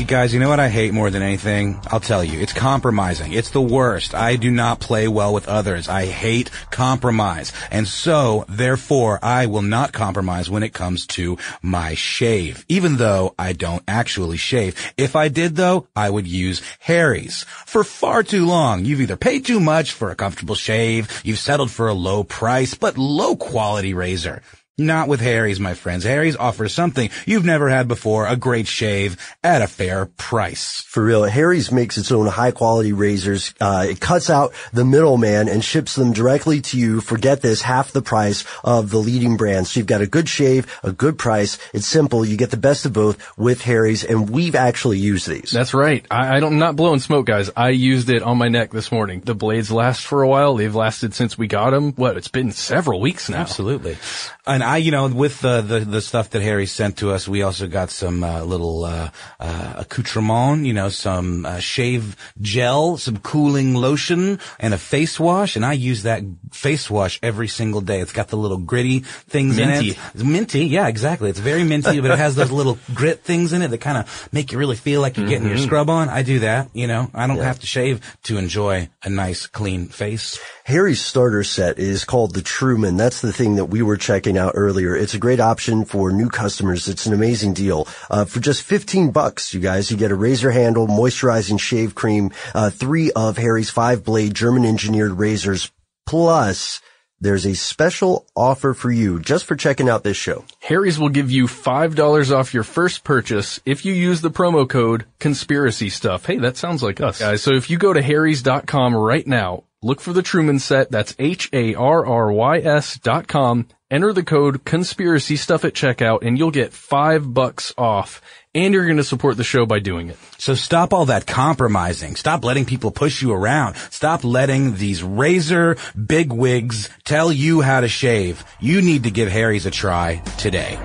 [0.03, 1.81] You guys, you know what I hate more than anything?
[1.87, 2.41] I'll tell you.
[2.41, 3.35] It's compromising.
[3.35, 4.17] It's the worst.
[4.17, 5.89] I do not play well with others.
[5.89, 7.53] I hate compromise.
[7.71, 12.67] And so, therefore, I will not compromise when it comes to my shave.
[12.69, 14.75] Even though I don't actually shave.
[14.97, 17.45] If I did though, I would use Harry's.
[17.65, 21.71] For far too long, you've either paid too much for a comfortable shave, you've settled
[21.71, 24.43] for a low price, but low quality razor.
[24.79, 26.03] Not with Harry's, my friends.
[26.03, 30.81] Harry's offers something you've never had before, a great shave at a fair price.
[30.81, 33.53] For real, Harry's makes its own high quality razors.
[33.61, 37.61] Uh, it cuts out the middleman and ships them directly to you for get this
[37.61, 39.67] half the price of the leading brand.
[39.67, 41.59] So you've got a good shave, a good price.
[41.75, 42.25] It's simple.
[42.25, 45.51] You get the best of both with Harry's and we've actually used these.
[45.51, 46.07] That's right.
[46.11, 47.51] I, I don't, I'm not blowing smoke, guys.
[47.55, 49.21] I used it on my neck this morning.
[49.21, 50.55] The blades last for a while.
[50.55, 51.93] They've lasted since we got them.
[51.93, 52.17] What?
[52.17, 53.41] It's been several weeks now.
[53.41, 53.99] Absolutely.
[54.45, 57.43] And I, you know, with the, the, the stuff that Harry sent to us, we
[57.43, 63.19] also got some, uh, little, uh, uh, accoutrement, you know, some, uh, shave gel, some
[63.19, 65.55] cooling lotion, and a face wash.
[65.55, 68.01] And I use that face wash every single day.
[68.01, 69.97] It's got the little gritty things in it.
[70.13, 70.67] It's minty.
[70.67, 71.31] Yeah, exactly.
[71.31, 74.29] It's very minty, but it has those little grit things in it that kind of
[74.33, 75.65] make you really feel like you're getting your Mhm.
[75.67, 76.09] scrub on.
[76.09, 77.09] I do that, you know.
[77.15, 77.45] I don't Yeah.
[77.45, 80.37] have to shave to enjoy a nice, clean face.
[80.65, 82.97] Harry's starter set is called the Truman.
[82.97, 84.97] That's the thing that we were checking out earlier.
[84.97, 86.89] It's a great option for new customers.
[86.89, 87.87] It's an amazing deal.
[88.11, 92.31] Uh, for just 15 bucks, you guys, you get a razor handle, moisturizing shave cream,
[92.55, 95.71] uh, three of Harry's five blade German engineered razors,
[96.07, 96.81] plus
[97.23, 100.45] there's a special offer for you just for checking out this show.
[100.59, 105.05] Harry's will give you $5 off your first purchase if you use the promo code
[105.21, 106.27] conspiracy stuff.
[106.27, 107.41] Hey, that sounds like us, guys.
[107.41, 110.91] So if you go to harrys.com right now, look for the Truman set.
[110.91, 113.69] That's H-A-R-R-Y-S dot com.
[113.93, 118.23] Enter the code conspiracy stuff at checkout and you'll get five bucks off.
[118.55, 120.17] And you're going to support the show by doing it.
[120.39, 122.17] So stop all that compromising.
[122.17, 123.77] Stop letting people push you around.
[123.91, 128.43] Stop letting these razor big wigs tell you how to shave.
[128.61, 130.79] You need to give Harry's a try today.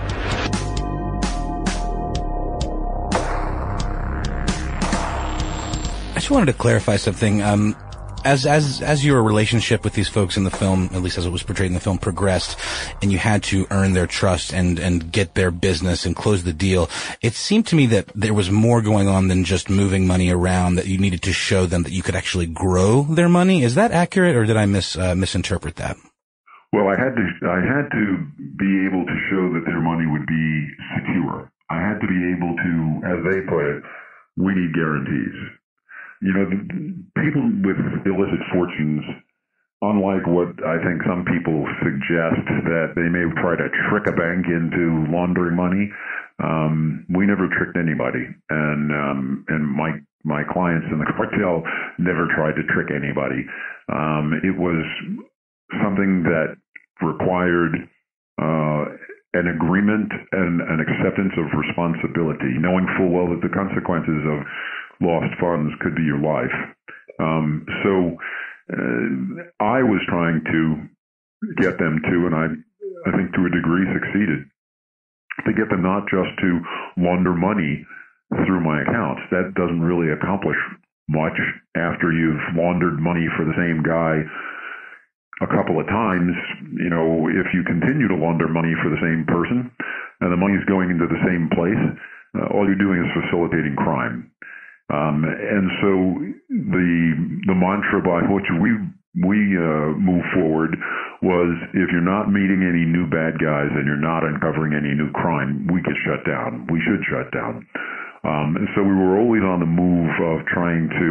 [6.11, 7.41] I just wanted to clarify something.
[7.41, 7.73] Um,
[8.27, 11.29] as as as your relationship with these folks in the film, at least as it
[11.29, 12.59] was portrayed in the film, progressed,
[13.01, 16.53] and you had to earn their trust and and get their business and close the
[16.53, 16.89] deal,
[17.21, 20.75] it seemed to me that there was more going on than just moving money around.
[20.75, 23.63] That you needed to show them that you could actually grow their money.
[23.63, 25.95] Is that accurate, or did I mis uh, misinterpret that?
[26.73, 28.03] Well, I had to I had to
[28.59, 30.67] be able to show that their money would be
[30.99, 31.49] secure.
[31.69, 32.73] I had to be able to,
[33.07, 33.83] as they put it,
[34.37, 35.56] we need guarantees.
[36.21, 36.45] You know,
[37.21, 39.05] people with illicit fortunes,
[39.81, 44.49] unlike what I think some people suggest that they may try to trick a bank
[44.49, 45.93] into laundering money,
[46.41, 51.63] um, we never tricked anybody, and um, and my my clients in the cartel
[51.97, 53.45] never tried to trick anybody.
[53.89, 54.85] Um, it was
[55.81, 56.57] something that
[57.01, 57.77] required
[58.41, 58.85] uh,
[59.33, 64.39] an agreement and an acceptance of responsibility, knowing full well that the consequences of
[65.01, 66.53] lost funds could be your life.
[67.19, 68.17] Um, so
[68.73, 70.61] uh, I was trying to
[71.61, 72.45] get them to, and I,
[73.07, 74.45] I think to a degree succeeded,
[75.45, 76.49] to get them not just to
[76.97, 77.85] launder money
[78.45, 79.21] through my accounts.
[79.31, 80.57] That doesn't really accomplish
[81.07, 81.37] much
[81.75, 84.27] after you've laundered money for the same guy
[85.41, 86.33] a couple of times,
[86.73, 89.69] you know, if you continue to launder money for the same person
[90.21, 91.77] and the money's going into the same place,
[92.33, 94.31] uh, all you're doing is facilitating crime.
[94.87, 95.91] Um, and so
[96.47, 96.91] the
[97.51, 98.71] the mantra by which we
[99.19, 100.77] we uh, move forward
[101.21, 105.09] was if you're not meeting any new bad guys and you're not uncovering any new
[105.11, 106.69] crime, we get shut down.
[106.71, 107.65] We should shut down.
[108.23, 111.09] Um, and so we were always on the move of trying to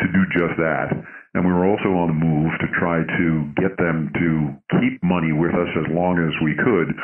[0.00, 0.92] to do just that.
[1.34, 3.28] And we were also on the move to try to
[3.60, 6.96] get them to keep money with us as long as we could,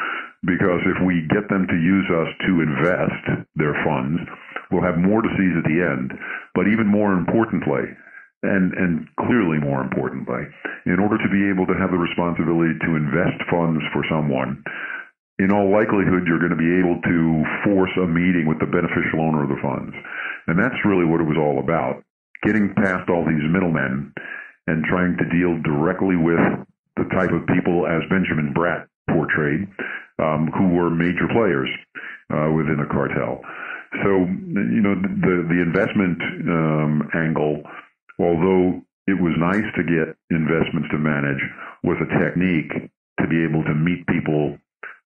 [0.49, 4.25] because if we get them to use us to invest their funds,
[4.73, 6.17] we'll have more seize at the end.
[6.57, 7.93] But even more importantly,
[8.43, 10.49] and, and clearly more importantly,
[10.87, 14.65] in order to be able to have the responsibility to invest funds for someone,
[15.39, 17.19] in all likelihood, you're going to be able to
[17.65, 19.95] force a meeting with the beneficial owner of the funds.
[20.47, 22.03] And that's really what it was all about.
[22.43, 24.13] Getting past all these middlemen
[24.67, 26.43] and trying to deal directly with
[26.97, 29.67] the type of people as Benjamin Bratt portrayed,
[30.19, 31.71] um, who were major players
[32.31, 33.41] uh, within the cartel.
[34.01, 36.17] So, you know, the, the investment
[36.49, 37.63] um, angle,
[38.19, 41.43] although it was nice to get investments to manage,
[41.85, 42.73] was a technique
[43.21, 44.57] to be able to meet people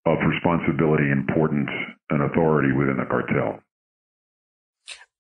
[0.07, 1.71] of responsibility, importance,
[2.11, 3.59] and authority within the cartel.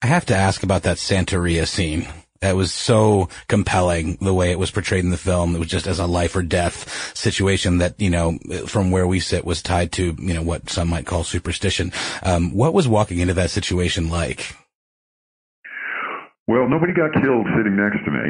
[0.01, 2.07] I have to ask about that Santeria scene.
[2.41, 5.55] That was so compelling the way it was portrayed in the film.
[5.55, 9.21] It was just as a life or death situation that, you know, from where we
[9.21, 11.93] sit was tied to, you know, what some might call superstition.
[12.23, 14.55] Um, what was walking into that situation like?
[16.49, 18.27] Well, nobody got killed sitting next to me,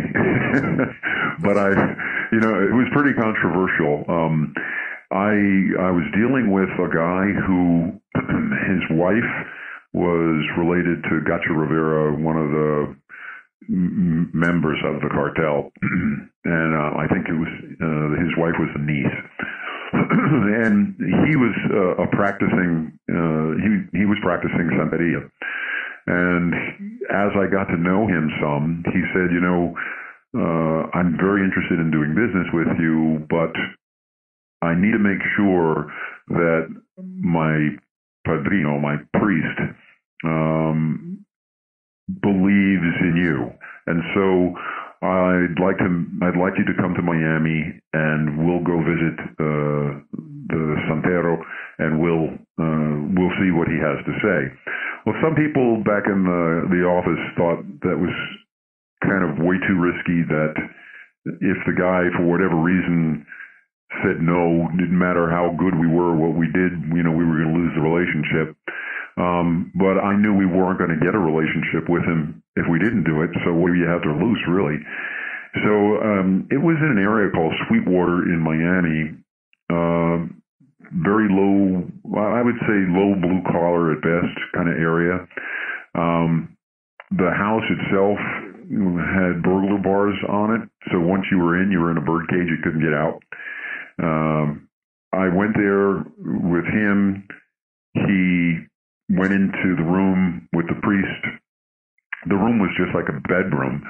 [1.40, 1.68] but I,
[2.32, 4.04] you know, it was pretty controversial.
[4.08, 4.54] Um,
[5.10, 5.36] I
[5.78, 7.92] I was dealing with a guy who
[8.72, 9.32] his wife
[9.92, 12.96] was related to Gacha Rivera, one of the
[13.68, 15.70] members of the cartel,
[16.44, 17.52] and uh, I think it was
[17.82, 19.18] uh, his wife was a niece.
[19.92, 25.30] and he was uh, a practicing uh, he he was practicing Santeria.
[26.06, 26.54] And
[27.10, 29.74] as I got to know him some, he said, you know,
[30.36, 33.50] uh, I'm very interested in doing business with you, but
[34.62, 35.92] I need to make sure
[36.28, 37.70] that my
[38.24, 39.58] padrino, my priest,
[40.24, 41.15] um,
[42.08, 43.50] believes in you.
[43.86, 44.26] And so
[45.06, 45.90] I'd like to,
[46.22, 49.88] I'd like you to come to Miami and we'll go visit uh,
[50.48, 51.38] the Santero
[51.78, 54.40] and we'll uh, we'll see what he has to say.
[55.04, 58.14] Well, some people back in the the office thought that was
[59.04, 60.24] kind of way too risky.
[60.24, 60.54] That
[61.26, 63.26] if the guy, for whatever reason,
[64.02, 67.38] said no, didn't matter how good we were, what we did, you know, we were
[67.42, 68.56] going to lose the relationship.
[69.16, 72.78] Um, but I knew we weren't going to get a relationship with him if we
[72.78, 73.30] didn't do it.
[73.44, 74.76] So what do you have to lose, really?
[75.64, 75.72] So
[76.04, 79.16] um, it was in an area called Sweetwater in Miami.
[79.72, 80.28] Uh,
[80.92, 81.88] very low,
[82.20, 85.26] I would say low blue collar at best kind of area.
[85.94, 86.56] Um,
[87.10, 88.18] the house itself
[88.68, 92.28] had burglar bars on it, so once you were in, you were in a bird
[92.28, 92.48] cage.
[92.50, 93.22] You couldn't get out.
[94.02, 94.68] Um,
[95.12, 97.26] I went there with him.
[97.94, 98.66] He
[99.10, 101.22] went into the room with the priest.
[102.26, 103.82] The room was just like a bedroom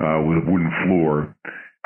[0.00, 1.36] uh, with a wooden floor,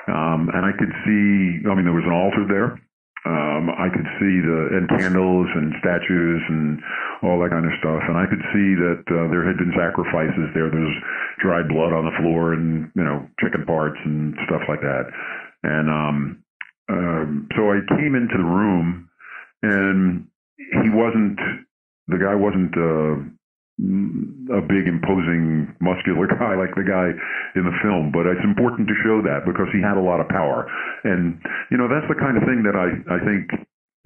[0.07, 1.67] um, and I could see.
[1.67, 2.79] I mean, there was an altar there.
[3.27, 6.79] Um, I could see the and candles and statues and
[7.27, 10.47] all that kind of stuff, and I could see that uh, there had been sacrifices
[10.55, 10.71] there.
[10.71, 10.97] There's
[11.43, 15.11] dried blood on the floor and you know chicken parts and stuff like that.
[15.67, 16.45] And um,
[16.89, 19.11] um, so I came into the room,
[19.63, 21.66] and he wasn't
[22.09, 23.19] the guy wasn't uh,
[24.57, 27.13] a big imposing muscular guy like the guy
[27.59, 30.29] in the film but it's important to show that because he had a lot of
[30.33, 30.65] power.
[31.05, 31.37] And
[31.71, 33.53] you know that's the kind of thing that i i think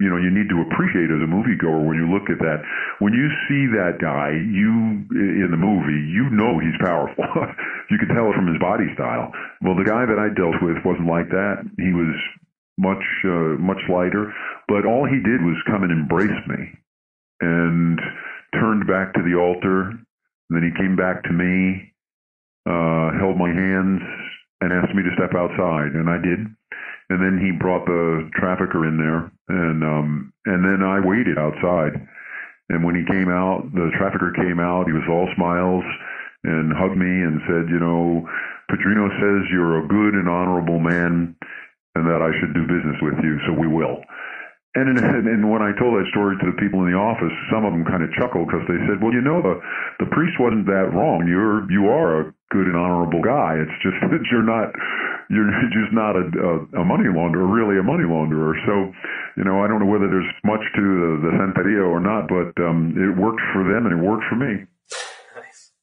[0.03, 2.59] you know you need to appreciate as a moviegoer when you look at that.
[2.99, 7.25] When you see that guy you in the movie you know he's powerful.
[7.91, 9.35] You can tell it from his body style.
[9.59, 11.63] Well the guy that i dealt with wasn't like that.
[11.75, 12.15] He was
[12.79, 14.31] much uh, much lighter
[14.67, 16.75] but all he did was come and embrace me
[17.41, 17.99] and
[18.53, 19.93] turned back to the altar.
[20.49, 21.93] Then he came back to me,
[22.69, 24.01] uh, held my hands,
[24.61, 26.45] and asked me to step outside, and I did.
[27.09, 31.99] And then he brought the trafficker in there, and um, and then I waited outside.
[32.69, 34.87] And when he came out, the trafficker came out.
[34.87, 35.83] He was all smiles
[36.43, 38.25] and hugged me and said, you know,
[38.69, 41.35] Padrino says you're a good and honorable man,
[41.95, 43.99] and that I should do business with you, so we will.
[44.71, 47.67] And, in, and when I told that story to the people in the office, some
[47.67, 49.59] of them kind of chuckled because they said, "Well, you know, the
[49.99, 51.27] the priest wasn't that wrong.
[51.27, 52.23] You're you are a
[52.55, 53.59] good and honorable guy.
[53.59, 54.71] It's just that you're not
[55.31, 58.53] you're just not a, a, a money launderer, really a money launderer.
[58.65, 58.91] So,
[59.37, 62.61] you know, I don't know whether there's much to the, the Santeria or not, but
[62.61, 64.67] um, it worked for them and it worked for me.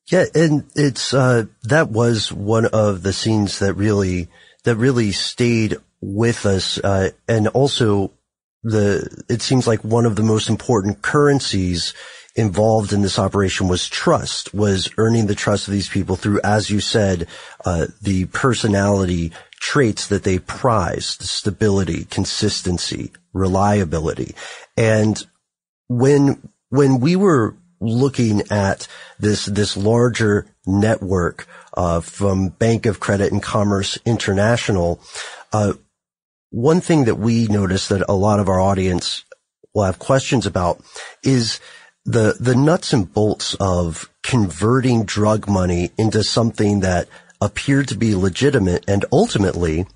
[0.07, 4.28] Yeah, and it's uh, that was one of the scenes that really
[4.64, 8.12] that really stayed with us, uh, and also
[8.62, 11.94] the it seems like one of the most important currencies
[12.38, 16.70] involved in this operation was trust, was earning the trust of these people through, as
[16.70, 17.26] you said,
[17.64, 24.36] uh, the personality traits that they prized, stability, consistency, reliability.
[24.76, 25.20] And
[25.88, 28.86] when, when we were looking at
[29.18, 35.00] this, this larger network, uh, from Bank of Credit and Commerce International,
[35.52, 35.74] uh,
[36.51, 39.24] one thing that we notice that a lot of our audience
[39.74, 40.80] will have questions about
[41.22, 41.61] is
[42.05, 47.09] the, the nuts and bolts of converting drug money into something that
[47.40, 49.86] appeared to be legitimate and ultimately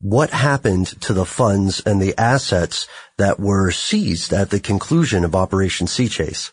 [0.00, 2.86] what happened to the funds and the assets
[3.18, 6.52] that were seized at the conclusion of Operation C-Chase.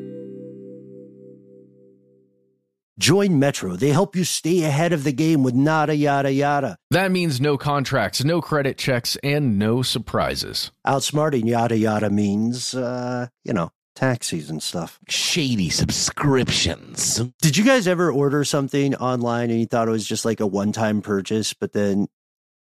[2.99, 3.75] Join Metro.
[3.75, 6.77] They help you stay ahead of the game with nada yada yada.
[6.91, 10.71] That means no contracts, no credit checks, and no surprises.
[10.85, 14.99] Outsmarting yada yada means, uh, you know, taxis and stuff.
[15.07, 17.21] Shady subscriptions.
[17.41, 20.47] Did you guys ever order something online and you thought it was just like a
[20.47, 22.07] one time purchase, but then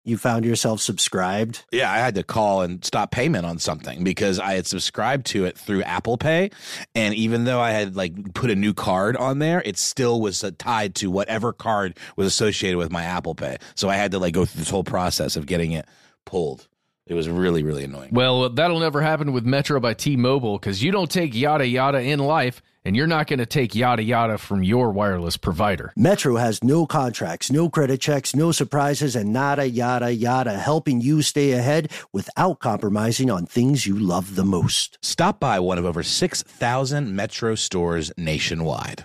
[0.05, 1.65] you found yourself subscribed?
[1.71, 5.45] Yeah, I had to call and stop payment on something because I had subscribed to
[5.45, 6.51] it through Apple Pay,
[6.95, 10.43] and even though I had like put a new card on there, it still was
[10.43, 13.59] uh, tied to whatever card was associated with my Apple Pay.
[13.75, 15.87] So I had to like go through this whole process of getting it
[16.25, 16.67] pulled.
[17.07, 18.11] It was really really annoying.
[18.13, 22.21] Well, that'll never happen with Metro by T-Mobile because you don't take yada yada in
[22.21, 25.93] life, and you're not going to take yada yada from your wireless provider.
[25.97, 31.23] Metro has no contracts, no credit checks, no surprises, and nada yada yada, helping you
[31.23, 34.99] stay ahead without compromising on things you love the most.
[35.03, 39.05] Stop by one of over 6,000 Metro stores nationwide.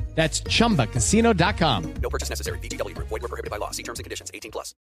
[0.13, 1.93] That's chumbacasino.com.
[2.01, 2.59] No purchase necessary.
[2.59, 3.07] VGW Group.
[3.07, 3.71] Void were prohibited by law.
[3.71, 4.29] See terms and conditions.
[4.33, 4.75] 18 plus.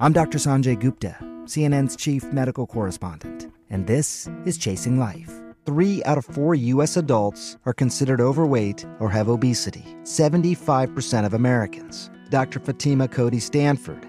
[0.00, 0.38] I'm Dr.
[0.38, 5.32] Sanjay Gupta, CNN's chief medical correspondent, and this is Chasing Life.
[5.64, 6.96] Three out of four U.S.
[6.96, 9.84] adults are considered overweight or have obesity.
[10.02, 12.10] 75% of Americans.
[12.30, 12.58] Dr.
[12.58, 14.08] Fatima Cody Stanford.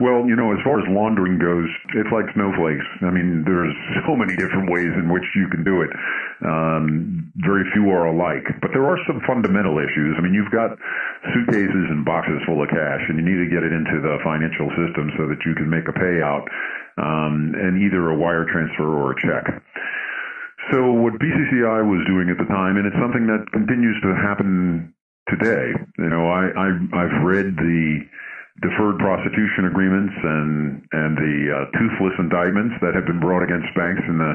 [0.00, 1.66] Well, you know, as far as laundering goes,
[1.98, 2.86] it's like snowflakes.
[3.02, 3.74] I mean, there's
[4.06, 5.90] so many different ways in which you can do it.
[6.44, 10.14] Um, very few are alike, but there are some fundamental issues.
[10.16, 10.78] I mean, you've got
[11.34, 14.70] suitcases and boxes full of cash, and you need to get it into the financial
[14.78, 16.46] system so that you can make a payout,
[16.98, 19.44] um, and either a wire transfer or a check.
[20.70, 24.92] So what BCCI was doing at the time, and it's something that continues to happen
[25.28, 25.72] today.
[25.98, 28.00] You know, I, I I've read the
[28.60, 34.02] deferred prosecution agreements and and the uh, toothless indictments that have been brought against banks
[34.06, 34.32] in the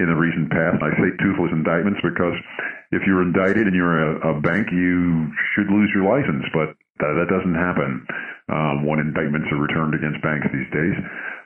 [0.00, 0.80] in the recent past.
[0.80, 2.36] I say toothless indictments because
[2.90, 6.72] if you're indicted and you're a, a bank, you should lose your license, but
[7.04, 8.06] that, that doesn't happen
[8.48, 10.96] um, when indictments are returned against banks these days.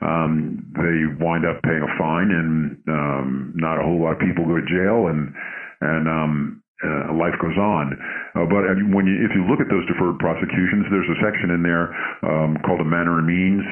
[0.01, 4.47] Um, they wind up paying a fine, and um, not a whole lot of people
[4.47, 5.35] go to jail, and
[5.83, 7.93] and um, uh, life goes on.
[8.35, 11.61] Uh, but when you, if you look at those deferred prosecutions, there's a section in
[11.61, 11.93] there
[12.25, 13.63] um, called a manner and means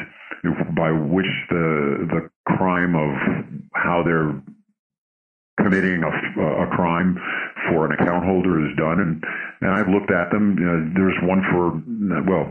[0.75, 3.11] by which the the crime of
[3.73, 4.33] how they're
[5.59, 6.11] committing a,
[6.63, 7.17] a crime
[7.69, 9.23] for an account holder is done, and
[9.61, 10.57] and I've looked at them.
[10.57, 11.77] You know, there's one for
[12.25, 12.49] well,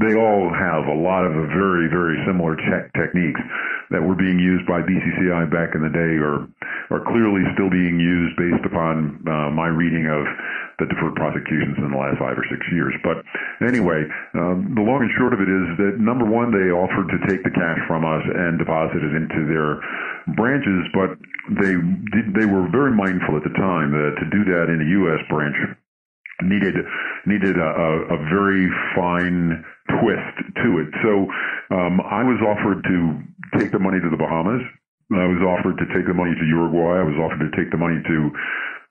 [0.00, 3.40] they all have a lot of very very similar tech techniques
[3.90, 6.50] that were being used by BCCI back in the day, or
[6.90, 10.26] are clearly still being used based upon uh, my reading of
[10.78, 12.92] the deferred prosecutions in the last five or six years.
[13.00, 13.24] But
[13.64, 14.04] anyway,
[14.36, 17.42] um, the long and short of it is that number one, they offered to take
[17.42, 19.80] the cash from us and deposit it into their
[20.34, 21.14] branches, but
[21.62, 21.74] they
[22.34, 25.22] they were very mindful at the time that to do that in a U.S.
[25.30, 25.54] branch
[26.42, 26.74] needed
[27.24, 27.70] needed a,
[28.12, 30.90] a, very fine twist to it.
[31.02, 31.26] So
[31.74, 32.98] um, I was offered to
[33.58, 34.62] take the money to the Bahamas.
[35.12, 37.00] I was offered to take the money to Uruguay.
[37.00, 38.18] I was offered to take the money to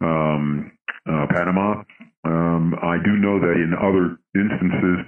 [0.02, 0.72] um,
[1.06, 1.84] uh, Panama.
[2.24, 5.06] Um, I do know that in other instances,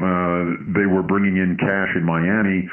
[0.00, 2.68] uh, they were bringing in cash in Miami,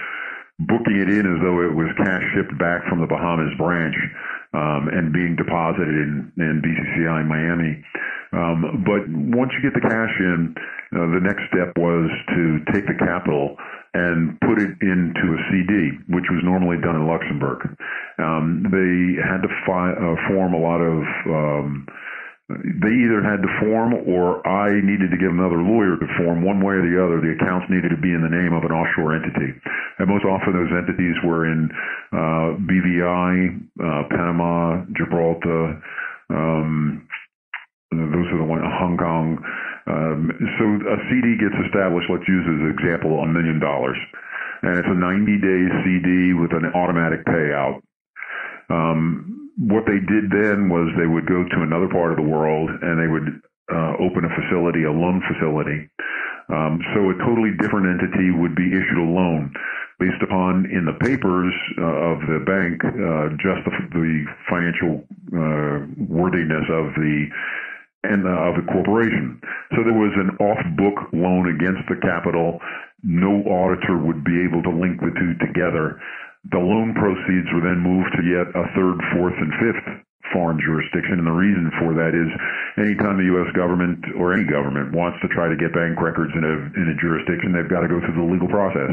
[0.60, 3.96] booking it in as though it was cash shipped back from the Bahamas branch
[4.54, 7.84] um, and being deposited in, in BCCI Miami.
[8.34, 10.54] Um, but once you get the cash in,
[10.94, 13.58] uh, the next step was to take the capital
[13.94, 17.62] and put it into a CD, which was normally done in Luxembourg.
[18.18, 21.86] Um, they had to fi- uh, form a lot of um,
[22.50, 26.60] they either had to form or I needed to get another lawyer to form one
[26.60, 27.24] way or the other.
[27.24, 29.56] The accounts needed to be in the name of an offshore entity.
[29.98, 31.72] And most often those entities were in
[32.12, 35.82] uh, BVI, uh, Panama, Gibraltar,
[36.30, 37.08] um,
[37.92, 39.38] those are the ones, Hong Kong.
[39.86, 43.98] Um, so a CD gets established, let's use as an example, a million dollars.
[44.64, 47.84] And it's a 90 day CD with an automatic payout.
[48.70, 52.70] Um, what they did then was they would go to another part of the world
[52.70, 53.42] and they would
[53.72, 55.90] uh, open a facility, a loan facility.
[56.50, 59.54] Um, so a totally different entity would be issued a loan
[60.00, 65.88] based upon in the papers uh, of the bank uh, just the, the financial uh,
[66.10, 67.30] worthiness of the
[68.04, 69.40] and uh, of the corporation.
[69.72, 72.60] So there was an off-book loan against the capital.
[73.02, 76.02] No auditor would be able to link the two together.
[76.52, 81.22] The loan proceeds were then moved to yet a third, fourth, and fifth foreign jurisdiction.
[81.22, 82.28] And the reason for that is
[82.82, 83.48] anytime the U.S.
[83.56, 86.98] government or any government wants to try to get bank records in a, in a
[87.00, 88.92] jurisdiction, they've got to go through the legal process.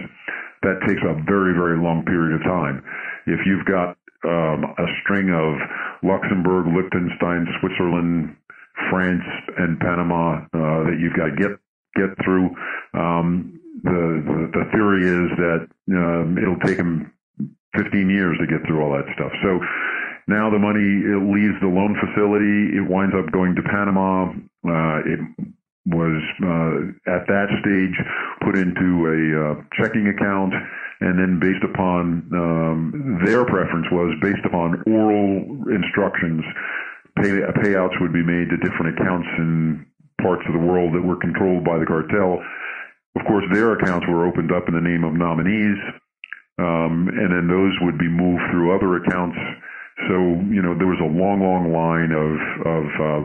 [0.62, 2.84] That takes a very, very long period of time.
[3.26, 3.96] If you've got
[4.28, 5.56] um, a string of
[6.04, 8.36] Luxembourg, Liechtenstein, Switzerland,
[8.92, 9.24] France,
[9.56, 11.56] and Panama uh, that you've got to get
[11.96, 12.54] get through,
[12.94, 17.10] um, the, the the theory is that um, it'll take them
[17.76, 19.32] 15 years to get through all that stuff.
[19.42, 19.60] So
[20.26, 22.78] now the money it leaves the loan facility.
[22.78, 24.30] It winds up going to Panama.
[24.62, 25.20] Uh, it
[25.86, 27.96] was uh, at that stage
[28.44, 30.54] put into a uh, checking account,
[31.00, 36.44] and then based upon um, their preference was based upon oral instructions,
[37.16, 39.86] pay, payouts would be made to different accounts in
[40.20, 42.38] parts of the world that were controlled by the cartel.
[43.16, 45.80] Of course, their accounts were opened up in the name of nominees
[46.60, 49.38] um, and then those would be moved through other accounts.
[50.08, 50.14] So
[50.52, 52.36] you know there was a long, long line of
[52.68, 53.22] of uh,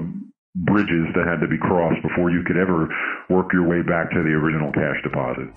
[0.56, 2.88] bridges that had to be crossed before you could ever
[3.30, 5.52] work your way back to the original cash deposit.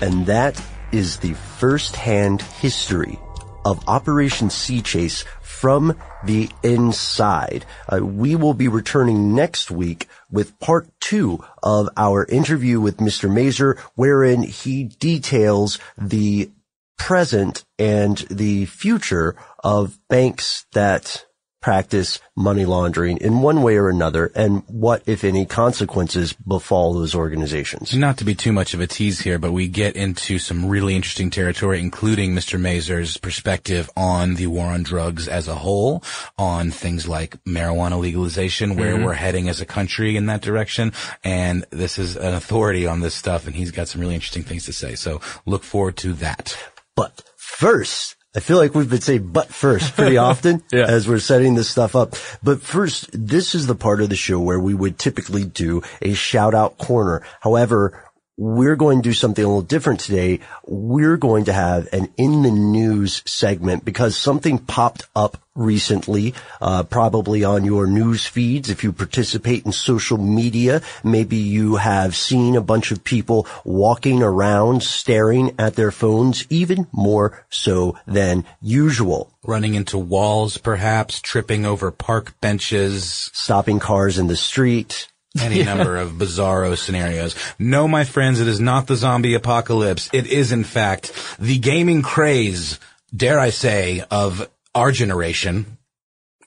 [0.00, 0.60] And that
[0.92, 3.18] is the first-hand history
[3.64, 5.24] of Operation C-Chase
[5.60, 7.64] from the inside.
[7.88, 13.32] Uh, we will be returning next week with part two of our interview with Mr.
[13.32, 16.50] Mazur, wherein he details the
[16.96, 19.34] present and the future
[19.64, 21.24] of banks that
[21.60, 27.14] practice money laundering in one way or another and what, if any, consequences befall those
[27.14, 27.94] organizations.
[27.94, 30.94] Not to be too much of a tease here, but we get into some really
[30.94, 32.60] interesting territory, including Mr.
[32.60, 36.02] Mazur's perspective on the war on drugs as a whole,
[36.38, 39.04] on things like marijuana legalization, where Mhm.
[39.04, 40.92] we're heading as a country in that direction.
[41.24, 44.64] And this is an authority on this stuff, and he's got some really interesting things
[44.66, 44.94] to say.
[44.94, 46.56] So look forward to that.
[46.94, 51.56] But first, I feel like we've been saying but first pretty often as we're setting
[51.56, 52.14] this stuff up.
[52.40, 56.14] But first, this is the part of the show where we would typically do a
[56.14, 57.22] shout out corner.
[57.40, 58.07] However,
[58.38, 60.38] we're going to do something a little different today.
[60.64, 66.84] We're going to have an in the news segment because something popped up recently, uh,
[66.84, 68.70] probably on your news feeds.
[68.70, 74.22] If you participate in social media, maybe you have seen a bunch of people walking
[74.22, 79.32] around staring at their phones even more so than usual.
[79.42, 85.08] Running into walls, perhaps, tripping over park benches, stopping cars in the street.
[85.42, 85.74] Any Yeah.
[85.74, 87.34] number of bizarro scenarios.
[87.58, 90.08] No, my friends, it is not the zombie apocalypse.
[90.12, 92.78] It is, in fact, the gaming craze,
[93.14, 95.78] dare I say, of our generation,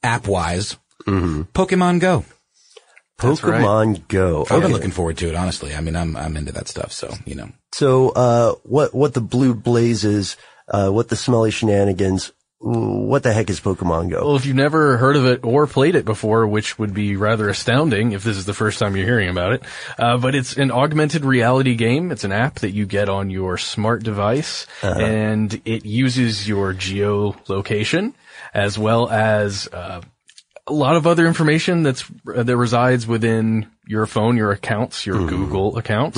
[0.04, 2.26] app-wise, Pokemon Go.
[3.20, 4.46] Pokemon Go.
[4.50, 5.76] I've been looking forward to it, honestly.
[5.76, 7.50] I mean, I'm, I'm into that stuff, so, you know.
[7.72, 10.38] So, uh, what, what the blue blazes,
[10.68, 12.32] uh, what the smelly shenanigans,
[12.64, 14.24] what the heck is Pokemon Go?
[14.26, 17.50] Well, if you've never heard of it or played it before, which would be rather
[17.50, 19.64] astounding if this is the first time you're hearing about it,
[19.98, 22.12] uh, but it's an augmented reality game.
[22.12, 25.00] It's an app that you get on your smart device, Uh-huh.
[25.00, 28.14] and it uses your geolocation
[28.54, 30.02] as well as uh,
[30.68, 35.78] a lot of other information that's that resides within your phone, your accounts, your Google
[35.78, 36.18] account,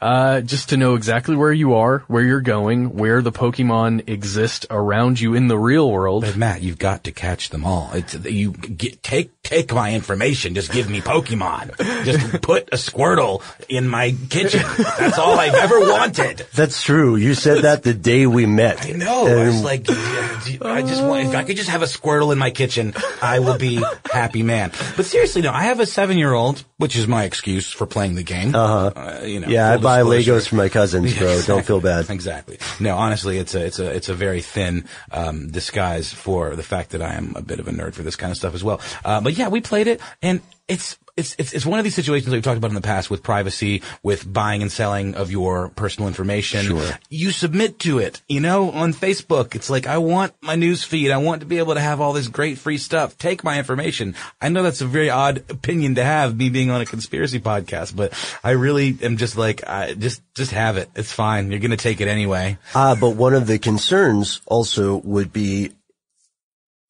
[0.00, 4.66] uh, just to know exactly where you are, where you're going, where the Pokemon exist
[4.70, 6.24] around you in the real world.
[6.24, 7.90] But Matt, you've got to catch them all.
[7.94, 10.54] It's, you get, take, take my information.
[10.54, 12.04] Just give me Pokemon.
[12.04, 14.62] Just put a Squirtle in my kitchen.
[14.98, 16.44] That's all I've ever wanted.
[16.54, 17.16] That's true.
[17.16, 18.84] You said that the day we met.
[18.84, 19.26] I know.
[19.26, 22.50] I was like, I just want, if I could just have a Squirtle in my
[22.50, 24.72] kitchen, I will be happy man.
[24.96, 27.86] But seriously, no, I have a seven year old, which which is my excuse for
[27.86, 28.54] playing the game.
[28.54, 29.20] Uh-huh.
[29.22, 30.32] you know, yeah, I buy disclosure.
[30.32, 31.34] Legos for my cousins, bro.
[31.34, 32.08] Yeah, Don't feel bad.
[32.08, 32.58] Exactly.
[32.80, 36.90] No, honestly, it's a it's a it's a very thin um, disguise for the fact
[36.90, 38.80] that I am a bit of a nerd for this kind of stuff as well.
[39.04, 40.96] Uh, but yeah, we played it, and it's.
[41.16, 43.22] It's, it's, it's one of these situations that we've talked about in the past with
[43.22, 46.66] privacy, with buying and selling of your personal information.
[46.66, 46.90] Sure.
[47.08, 49.54] You submit to it, you know, on Facebook.
[49.54, 51.10] It's like, I want my news feed.
[51.10, 53.16] I want to be able to have all this great free stuff.
[53.16, 54.14] Take my information.
[54.42, 57.96] I know that's a very odd opinion to have, me being on a conspiracy podcast,
[57.96, 58.12] but
[58.44, 60.90] I really am just like, I just, just have it.
[60.94, 61.50] It's fine.
[61.50, 62.58] You're going to take it anyway.
[62.74, 65.72] Ah, but one of the concerns also would be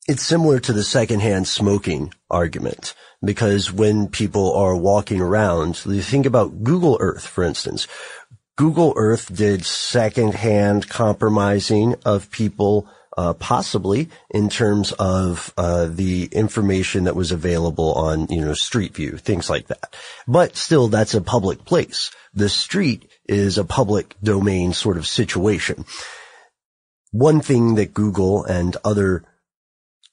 [0.08, 2.94] it's similar to the secondhand smoking argument
[3.24, 7.86] because when people are walking around, you think about Google Earth, for instance.
[8.56, 17.04] Google Earth did secondhand compromising of people, uh, possibly in terms of, uh, the information
[17.04, 19.94] that was available on, you know, Street View, things like that.
[20.26, 22.10] But still, that's a public place.
[22.32, 25.84] The street is a public domain sort of situation.
[27.12, 29.24] One thing that Google and other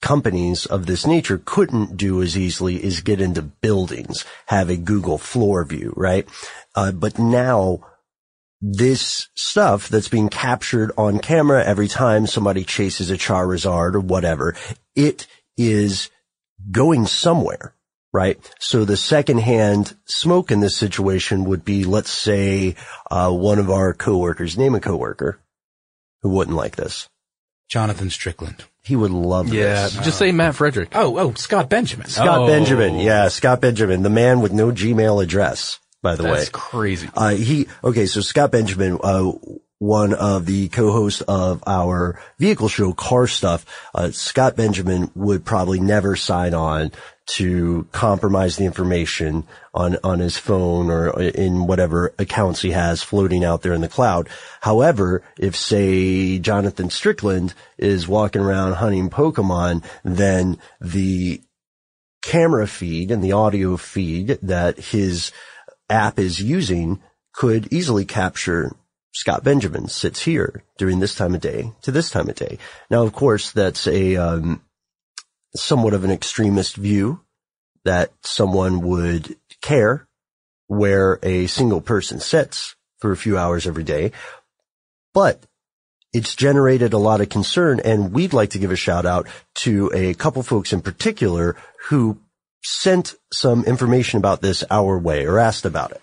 [0.04, 5.16] companies of this nature couldn't do as easily is get into buildings, have a Google
[5.16, 6.28] floor view, right?
[6.74, 7.80] Uh, but now
[8.60, 14.54] this stuff that's being captured on camera every time somebody chases a Charizard or whatever,
[14.94, 15.26] it
[15.56, 16.10] is
[16.70, 17.74] going somewhere,
[18.12, 18.38] right?
[18.60, 22.76] So the secondhand smoke in this situation would be, let's say,
[23.10, 25.40] uh, one of our coworkers, name a coworker
[26.20, 27.08] who wouldn't like this.
[27.68, 28.64] Jonathan Strickland.
[28.82, 29.54] He would love this.
[29.56, 30.04] Yeah, this.
[30.04, 30.90] just say Matt Frederick.
[30.94, 32.06] Oh, oh, Scott Benjamin.
[32.08, 32.46] Scott Oh.
[32.46, 32.98] Benjamin.
[32.98, 36.32] Yeah, Scott Benjamin, the man with no Gmail address, by the way.
[36.34, 37.08] That's crazy.
[37.16, 39.32] Uh, he, okay, so Scott Benjamin, uh,
[39.78, 45.80] one of the co-hosts of our vehicle show, Car Stuff, uh, Scott Benjamin would probably
[45.80, 46.92] never sign on
[47.26, 53.44] to compromise the information on, on his phone or in whatever accounts he has floating
[53.44, 54.28] out there in the cloud.
[54.60, 61.40] However, if say Jonathan Strickland is walking around hunting Pokemon, then the
[62.22, 65.32] camera feed and the audio feed that his
[65.88, 67.00] app is using
[67.32, 68.74] could easily capture
[69.12, 72.58] Scott Benjamin sits here during this time of day to this time of day.
[72.90, 74.60] Now, of course, that's a um,
[75.56, 77.20] somewhat of an extremist view
[77.84, 80.06] that someone would care
[80.66, 84.12] where a single person sits for a few hours every day,
[85.12, 85.44] but
[86.12, 89.90] it's generated a lot of concern and we'd like to give a shout out to
[89.92, 91.56] a couple folks in particular
[91.88, 92.18] who
[92.62, 96.00] sent some information about this our way or asked about it.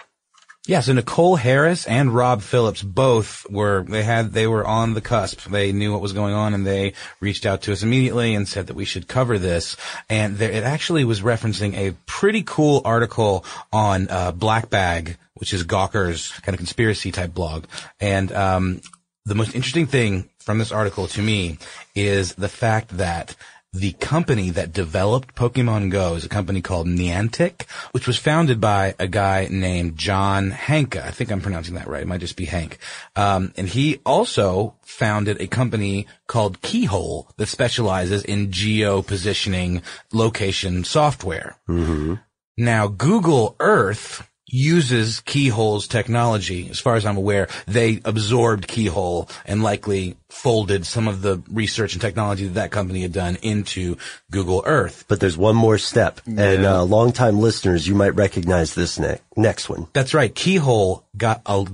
[0.68, 5.02] Yeah, so Nicole Harris and Rob Phillips both were, they had, they were on the
[5.02, 5.42] cusp.
[5.50, 8.68] They knew what was going on and they reached out to us immediately and said
[8.68, 9.76] that we should cover this.
[10.08, 13.44] And there, it actually was referencing a pretty cool article
[13.74, 17.66] on, uh, Black Bag, which is Gawker's kind of conspiracy type blog.
[18.00, 18.82] And, um,
[19.26, 21.58] the most interesting thing from this article to me
[21.96, 23.36] is the fact that
[23.74, 27.64] the company that developed Pokemon Go is a company called Niantic,
[27.94, 31.02] which was founded by a guy named John Hanka.
[31.02, 32.02] I think I'm pronouncing that right.
[32.02, 32.80] It might just be Hank.
[33.16, 40.84] Um, and he also founded a company called Keyhole that specializes in geo positioning location
[40.84, 41.56] software.
[41.70, 42.16] Mm-hmm.
[42.58, 46.70] Now, Google Earth uses Keyhole's technology.
[46.70, 51.94] As far as I'm aware, they absorbed Keyhole and likely folded some of the research
[51.94, 53.98] and technology that that company had done into
[54.30, 55.06] Google Earth.
[55.08, 59.70] But there's one more step and, uh, longtime listeners, you might recognize this ne- next
[59.70, 59.88] one.
[59.94, 60.34] That's right.
[60.34, 61.66] Keyhole got a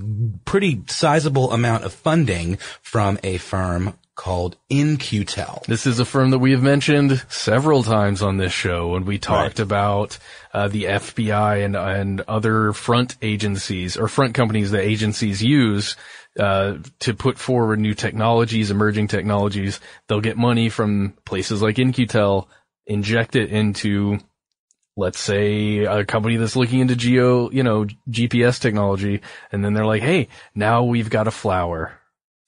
[0.46, 5.62] pretty sizable amount of funding from a firm called In-Q-Tel.
[5.68, 9.20] This is a firm that we have mentioned several times on this show when we
[9.20, 10.18] talked about
[10.54, 15.96] uh, the FBI and and other front agencies or front companies that agencies use
[16.40, 19.80] uh, to put forward new technologies, emerging technologies.
[20.08, 22.50] They'll get money from places like In-Q-Tel,
[22.88, 24.18] inject it into
[24.98, 29.86] let's say a company that's looking into geo, you know, GPS technology, and then they're
[29.86, 31.97] like, hey, now we've got a flower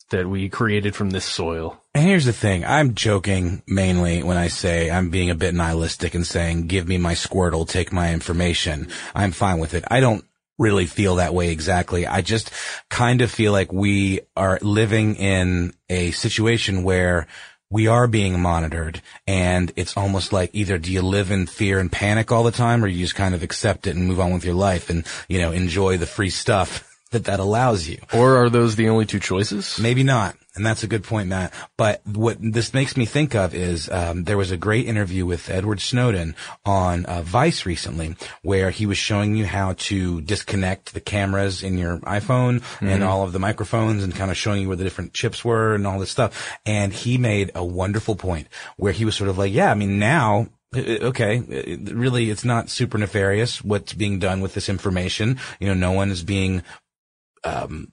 [0.10, 1.82] that we created from this soil.
[1.94, 2.66] And here's the thing.
[2.66, 6.98] I'm joking mainly when I say I'm being a bit nihilistic and saying, give me
[6.98, 8.90] my Squirtle, take my information.
[9.16, 9.84] I'm fine with it.
[9.88, 10.24] I don't
[10.58, 12.06] really feel that way exactly.
[12.06, 12.52] I just
[12.90, 17.28] kind of feel like we are living in a situation where
[17.72, 21.92] we are being monitored and it's almost like either do you live in fear and
[21.92, 24.44] panic all the time or you just kind of accept it and move on with
[24.44, 27.98] your life and, you know, enjoy the free stuff that that allows you.
[28.14, 29.80] Or are those the only two choices?
[29.80, 30.36] Maybe not.
[30.56, 31.54] And that's a good point, Matt.
[31.78, 35.50] But what this makes me think of is um, there was a great interview with
[35.50, 36.36] Edward Snowden
[36.66, 41.78] on uh, Vice recently, where he was showing you how to disconnect the cameras in
[41.78, 43.08] your iPhone and Mhm.
[43.08, 45.88] all of the microphones, and kind of showing you where the different chips were and
[45.88, 46.58] all this stuff.
[46.66, 48.48] And he made a wonderful point
[48.78, 52.44] where he was sort of like, "Yeah, I mean now." uh, Okay, uh, really, it's
[52.46, 55.40] not super nefarious what's being done with this information.
[55.60, 56.64] You know, no one is being
[57.44, 57.92] um,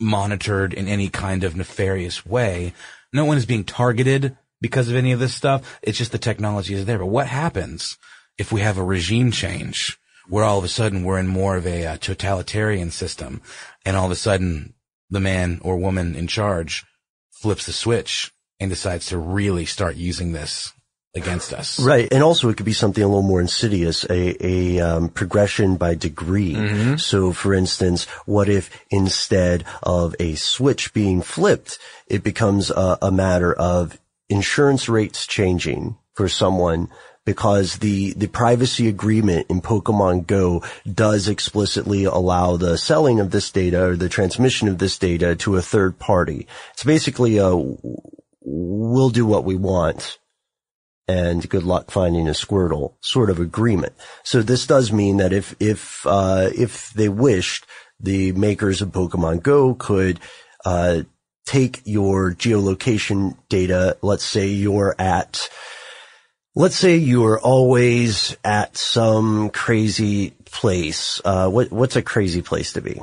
[0.00, 2.72] monitored in any kind of nefarious way.
[3.12, 5.78] No one is being targeted because of any of this stuff.
[5.82, 6.98] It's just the technology is there.
[6.98, 7.96] But what happens
[8.36, 11.66] if we have a regime change where all of a sudden we're in more of
[11.66, 13.40] a uh, totalitarian system
[13.84, 14.74] and all of a sudden
[15.10, 16.84] the man or woman in charge
[17.30, 20.72] flips the switch and decides to really start using this
[21.14, 21.80] against us?
[21.80, 22.08] Right.
[22.12, 25.94] And also it could be something a little more insidious, a, a um, progression by
[25.94, 26.54] degree.
[26.98, 33.10] So for instance, what if instead of a switch being flipped, it becomes a, a
[33.10, 33.98] matter of
[34.28, 36.88] insurance rates changing for someone
[37.24, 43.50] because the, the privacy agreement in Pokemon Go does explicitly allow the selling of this
[43.50, 46.46] data or the transmission of this data to a third party.
[46.72, 47.54] It's basically a,
[48.40, 50.18] we'll do what we want
[51.08, 53.94] and good luck finding a Squirtle sort of agreement.
[54.22, 57.66] So this does mean that if, if, uh, if they wished,
[58.00, 60.20] the makers of Pokemon Go could,
[60.64, 61.02] uh,
[61.46, 63.96] take your geolocation data.
[64.02, 65.48] Let's say you're at,
[66.54, 71.22] let's say you're always at some crazy place.
[71.24, 73.00] Uh, what, what's a crazy place to be?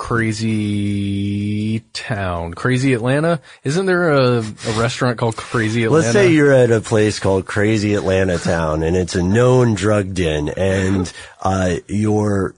[0.00, 2.54] Crazy town.
[2.54, 3.38] Crazy Atlanta?
[3.64, 6.02] Isn't there a, a restaurant called Crazy Atlanta?
[6.02, 10.14] Let's say you're at a place called Crazy Atlanta Town and it's a known drug
[10.14, 12.54] den and, uh, your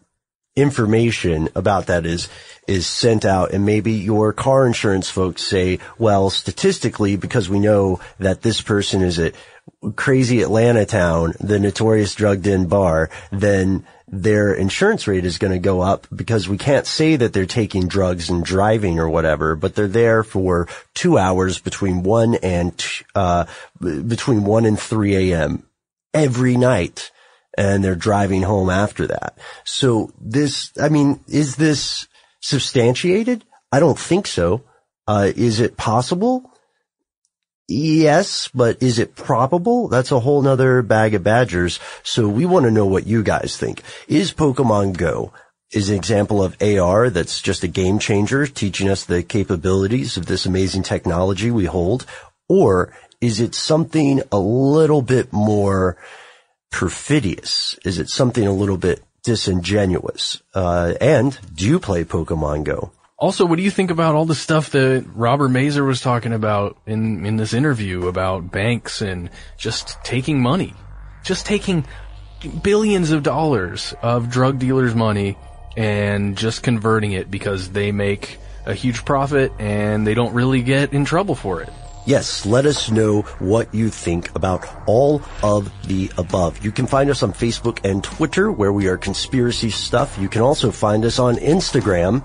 [0.55, 2.29] information about that is,
[2.69, 8.01] is sent out and maybe your car insurance folks say, well, statistically, because we know
[8.19, 9.35] that this person is at
[9.97, 15.59] Crazy Atlanta Town, the notorious drug den bar, then their insurance rate is going to
[15.59, 19.75] go up because we can't say that they're taking drugs and driving or whatever, but
[19.75, 22.85] they're there for two hours between one and,
[23.15, 23.47] uh,
[23.81, 25.65] between one and 3 a.m.
[26.13, 27.11] every night.
[27.57, 29.37] And they're driving home after that.
[29.65, 32.09] So this, I mean, is this
[32.41, 33.45] substantiated?
[33.71, 34.65] I don't think so.
[35.07, 36.51] Uh, is it possible?
[37.69, 39.89] Yes, but is it probable?
[39.89, 41.81] That's a whole nother bag of badgers.
[42.03, 43.83] So we want to know what you guys think.
[44.09, 45.33] Is Pokemon Go
[45.73, 50.27] is an example of AR that's just a game changer, teaching us the capabilities of
[50.27, 52.05] this amazing technology we hold?
[52.49, 55.97] Or is it something a little bit more
[56.73, 57.79] perfidious?
[57.85, 60.43] Is it something a little bit disingenuous?
[60.53, 62.91] Uh, and do you play Pokemon Go?
[63.17, 66.77] Also, what do you think about all the stuff that Robert Mazur was talking about
[66.87, 70.75] in, in this interview about banks and just taking money?
[71.23, 71.85] Just taking
[72.65, 75.39] billions of dollars of drug dealers' money
[75.77, 80.93] and just converting it because they make a huge profit and they don't really get
[80.93, 81.73] in trouble for it.
[82.05, 86.65] Yes, let us know what you think about all of the above.
[86.65, 90.19] You can find us on Facebook and Twitter where we are conspiracy stuff.
[90.21, 92.25] You can also find us on Instagram.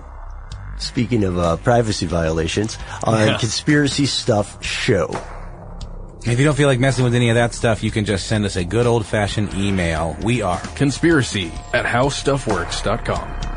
[0.79, 3.37] Speaking of uh, privacy violations, on Yeah.
[3.37, 5.09] conspiracy stuff show.
[6.25, 8.45] If you don't feel like messing with any of that stuff, you can just send
[8.45, 10.17] us a good old fashioned email.
[10.23, 13.56] We are conspiracy at howstuffworks.com.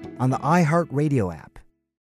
[0.21, 1.50] on the iHeartRadio app